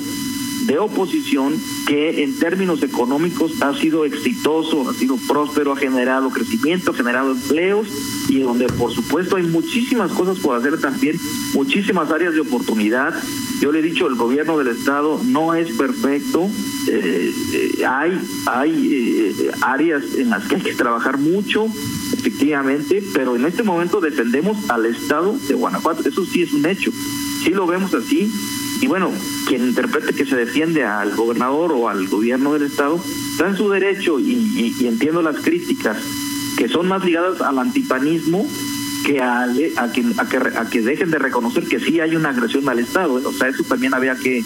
de 0.65 0.77
oposición 0.77 1.53
que 1.87 2.23
en 2.23 2.37
términos 2.37 2.83
económicos 2.83 3.61
ha 3.61 3.75
sido 3.75 4.05
exitoso, 4.05 4.89
ha 4.89 4.93
sido 4.93 5.17
próspero, 5.27 5.73
ha 5.73 5.77
generado 5.77 6.29
crecimiento, 6.29 6.91
ha 6.91 6.93
generado 6.93 7.31
empleos 7.31 7.87
y 8.29 8.39
donde 8.39 8.67
por 8.67 8.91
supuesto 8.91 9.37
hay 9.37 9.43
muchísimas 9.43 10.11
cosas 10.11 10.39
por 10.39 10.55
hacer 10.55 10.79
también, 10.79 11.19
muchísimas 11.53 12.11
áreas 12.11 12.33
de 12.33 12.41
oportunidad. 12.41 13.13
Yo 13.59 13.71
le 13.71 13.79
he 13.79 13.81
dicho, 13.81 14.07
el 14.07 14.15
gobierno 14.15 14.57
del 14.57 14.67
Estado 14.67 15.19
no 15.25 15.53
es 15.53 15.75
perfecto, 15.75 16.49
eh, 16.87 17.33
eh, 17.53 17.85
hay, 17.85 18.19
hay 18.45 19.33
eh, 19.39 19.51
áreas 19.61 20.03
en 20.15 20.29
las 20.29 20.47
que 20.47 20.55
hay 20.55 20.61
que 20.61 20.73
trabajar 20.73 21.17
mucho, 21.17 21.67
efectivamente, 22.21 23.03
pero 23.13 23.35
en 23.35 23.45
este 23.45 23.63
momento 23.63 23.99
defendemos 23.99 24.69
al 24.69 24.85
Estado 24.85 25.35
de 25.47 25.55
Guanajuato, 25.55 26.07
eso 26.07 26.25
sí 26.25 26.43
es 26.43 26.53
un 26.53 26.65
hecho 26.65 26.91
sí 27.43 27.51
lo 27.51 27.67
vemos 27.67 27.93
así. 27.93 28.31
Y 28.81 28.87
bueno, 28.87 29.11
quien 29.47 29.67
interprete 29.67 30.13
que 30.13 30.25
se 30.25 30.35
defiende 30.35 30.83
al 30.83 31.15
gobernador 31.15 31.71
o 31.71 31.89
al 31.89 32.07
gobierno 32.07 32.53
del 32.53 32.63
Estado, 32.63 33.03
está 33.31 33.47
en 33.47 33.57
su 33.57 33.69
derecho 33.69 34.19
y, 34.19 34.75
entiendo 34.87 35.21
las 35.21 35.37
críticas 35.37 35.97
que 36.57 36.67
son 36.67 36.87
más 36.87 37.03
ligadas 37.05 37.41
al 37.41 37.59
antipanismo 37.59 38.47
que 39.05 39.19
a, 39.19 39.43
a, 39.43 39.91
que, 39.91 40.05
a, 40.17 40.69
que, 40.69 40.81
dejen 40.81 41.09
de 41.09 41.17
reconocer 41.17 41.63
que 41.63 41.79
sí 41.79 41.99
hay 41.99 42.15
una 42.15 42.29
agresión 42.29 42.67
al 42.69 42.79
Estado. 42.79 43.13
O 43.13 43.33
sea, 43.33 43.49
eso 43.49 43.63
también 43.63 43.93
había 43.93 44.15
que, 44.15 44.43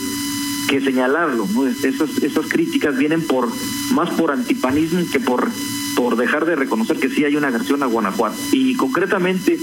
que 0.68 0.82
señalarlo. 0.82 1.48
¿no? 1.54 1.68
Esas, 1.68 2.18
esas 2.22 2.46
críticas 2.48 2.98
vienen 2.98 3.26
por 3.26 3.50
más 3.92 4.10
por 4.12 4.32
antipanismo 4.32 5.02
que 5.12 5.20
por, 5.20 5.48
por 5.96 6.16
dejar 6.18 6.46
de 6.46 6.56
reconocer 6.56 6.98
que 6.98 7.10
sí 7.10 7.24
hay 7.24 7.36
una 7.36 7.50
agresión 7.50 7.84
a 7.84 7.88
Guanajuato. 7.88 8.38
Y 8.52 8.76
concretamente 8.76 9.58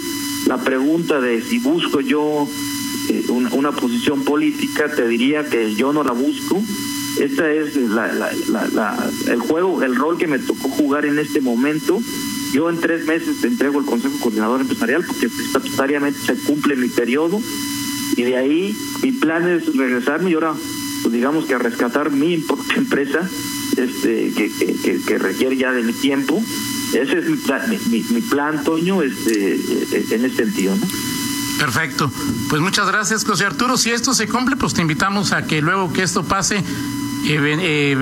la 0.47 0.59
pregunta 0.59 1.21
de 1.21 1.43
si 1.43 1.59
busco 1.59 2.01
yo 2.01 2.49
eh, 3.09 3.25
una, 3.31 3.73
posición 3.73 4.25
política, 4.25 4.89
te 4.95 5.07
diría 5.09 5.45
que 5.49 5.75
yo 5.75 5.93
no 5.93 6.05
la 6.05 6.13
busco. 6.13 6.63
Esta 7.21 7.51
es 7.51 7.77
el 7.77 9.41
juego, 9.41 9.83
el 9.83 9.97
rol 9.97 10.17
que 10.17 10.27
me 10.27 10.39
tocó 10.39 10.69
jugar 10.69 11.05
en 11.05 11.19
este 11.19 11.41
momento. 11.41 12.01
Yo 12.53 12.71
en 12.71 12.81
tres 12.81 13.07
meses 13.07 13.41
te 13.41 13.49
entrego 13.49 13.81
el 13.81 13.87
Consejo 13.87 14.19
Coordinador 14.21 14.61
Empresarial 14.61 15.05
porque 15.07 15.27
estatutariamente 15.27 16.19
se 16.21 16.35
cumple 16.43 16.77
mi 16.77 16.89
periodo 16.89 17.41
y 18.17 18.23
de 18.23 18.37
ahí 18.37 18.77
mi 19.03 19.13
plan 19.13 19.49
es 19.49 19.75
regresarme 19.75 20.31
y 20.31 20.35
ahora, 20.35 20.55
pues 21.03 21.13
digamos 21.13 21.45
que 21.47 21.55
a 21.55 21.59
rescatar 21.59 22.11
mi 22.11 22.45
empresa 22.77 23.29
este, 23.77 24.33
que, 24.33 24.51
que, 24.83 25.01
que, 25.01 25.19
requiere 25.19 25.57
ya 25.57 25.73
de 25.73 25.83
mi 25.83 25.93
tiempo. 25.93 26.43
Ese 26.93 27.19
es 27.19 27.29
mi 27.29 27.37
plan, 27.37 27.63
mi, 27.91 28.21
plan 28.21 28.65
Toño, 28.65 29.03
este, 29.03 29.55
en 30.15 30.25
ese 30.25 30.37
sentido. 30.37 30.77
¿no? 30.77 30.87
Perfecto. 31.59 32.11
Pues 32.49 32.61
muchas 32.61 32.87
gracias, 32.87 33.25
José 33.25 33.45
Arturo. 33.47 33.77
Si 33.77 33.91
esto 33.91 34.15
se 34.15 34.29
cumple, 34.29 34.57
pues 34.57 34.75
te 34.75 34.83
invitamos 34.83 35.33
a 35.33 35.47
que 35.47 35.63
luego 35.63 35.93
que 35.93 36.03
esto 36.03 36.25
pase, 36.25 36.63
eh, 37.25 37.57
eh, 37.61 37.97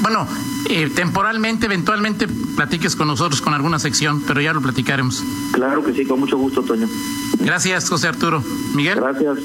bueno, 0.00 0.26
eh, 0.68 0.90
temporalmente, 0.94 1.66
eventualmente, 1.66 2.28
platiques 2.28 2.96
con 2.96 3.08
nosotros 3.08 3.40
con 3.40 3.54
alguna 3.54 3.78
sección, 3.78 4.22
pero 4.26 4.40
ya 4.40 4.52
lo 4.52 4.60
platicaremos. 4.60 5.22
Claro 5.52 5.84
que 5.84 5.92
sí, 5.92 6.04
con 6.04 6.20
mucho 6.20 6.38
gusto, 6.38 6.62
Toño. 6.62 6.88
Gracias, 7.40 7.88
José 7.88 8.08
Arturo. 8.08 8.42
Miguel. 8.74 9.00
Gracias. 9.00 9.38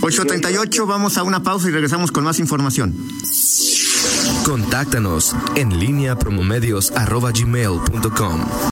8.38, 0.00 0.86
vamos 0.86 1.18
a 1.18 1.22
una 1.22 1.42
pausa 1.42 1.68
y 1.68 1.72
regresamos 1.72 2.10
con 2.10 2.24
más 2.24 2.38
información. 2.38 2.94
Contáctanos 4.44 5.36
en 5.54 5.78
línea 5.78 6.18
promomedios.com. 6.18 8.40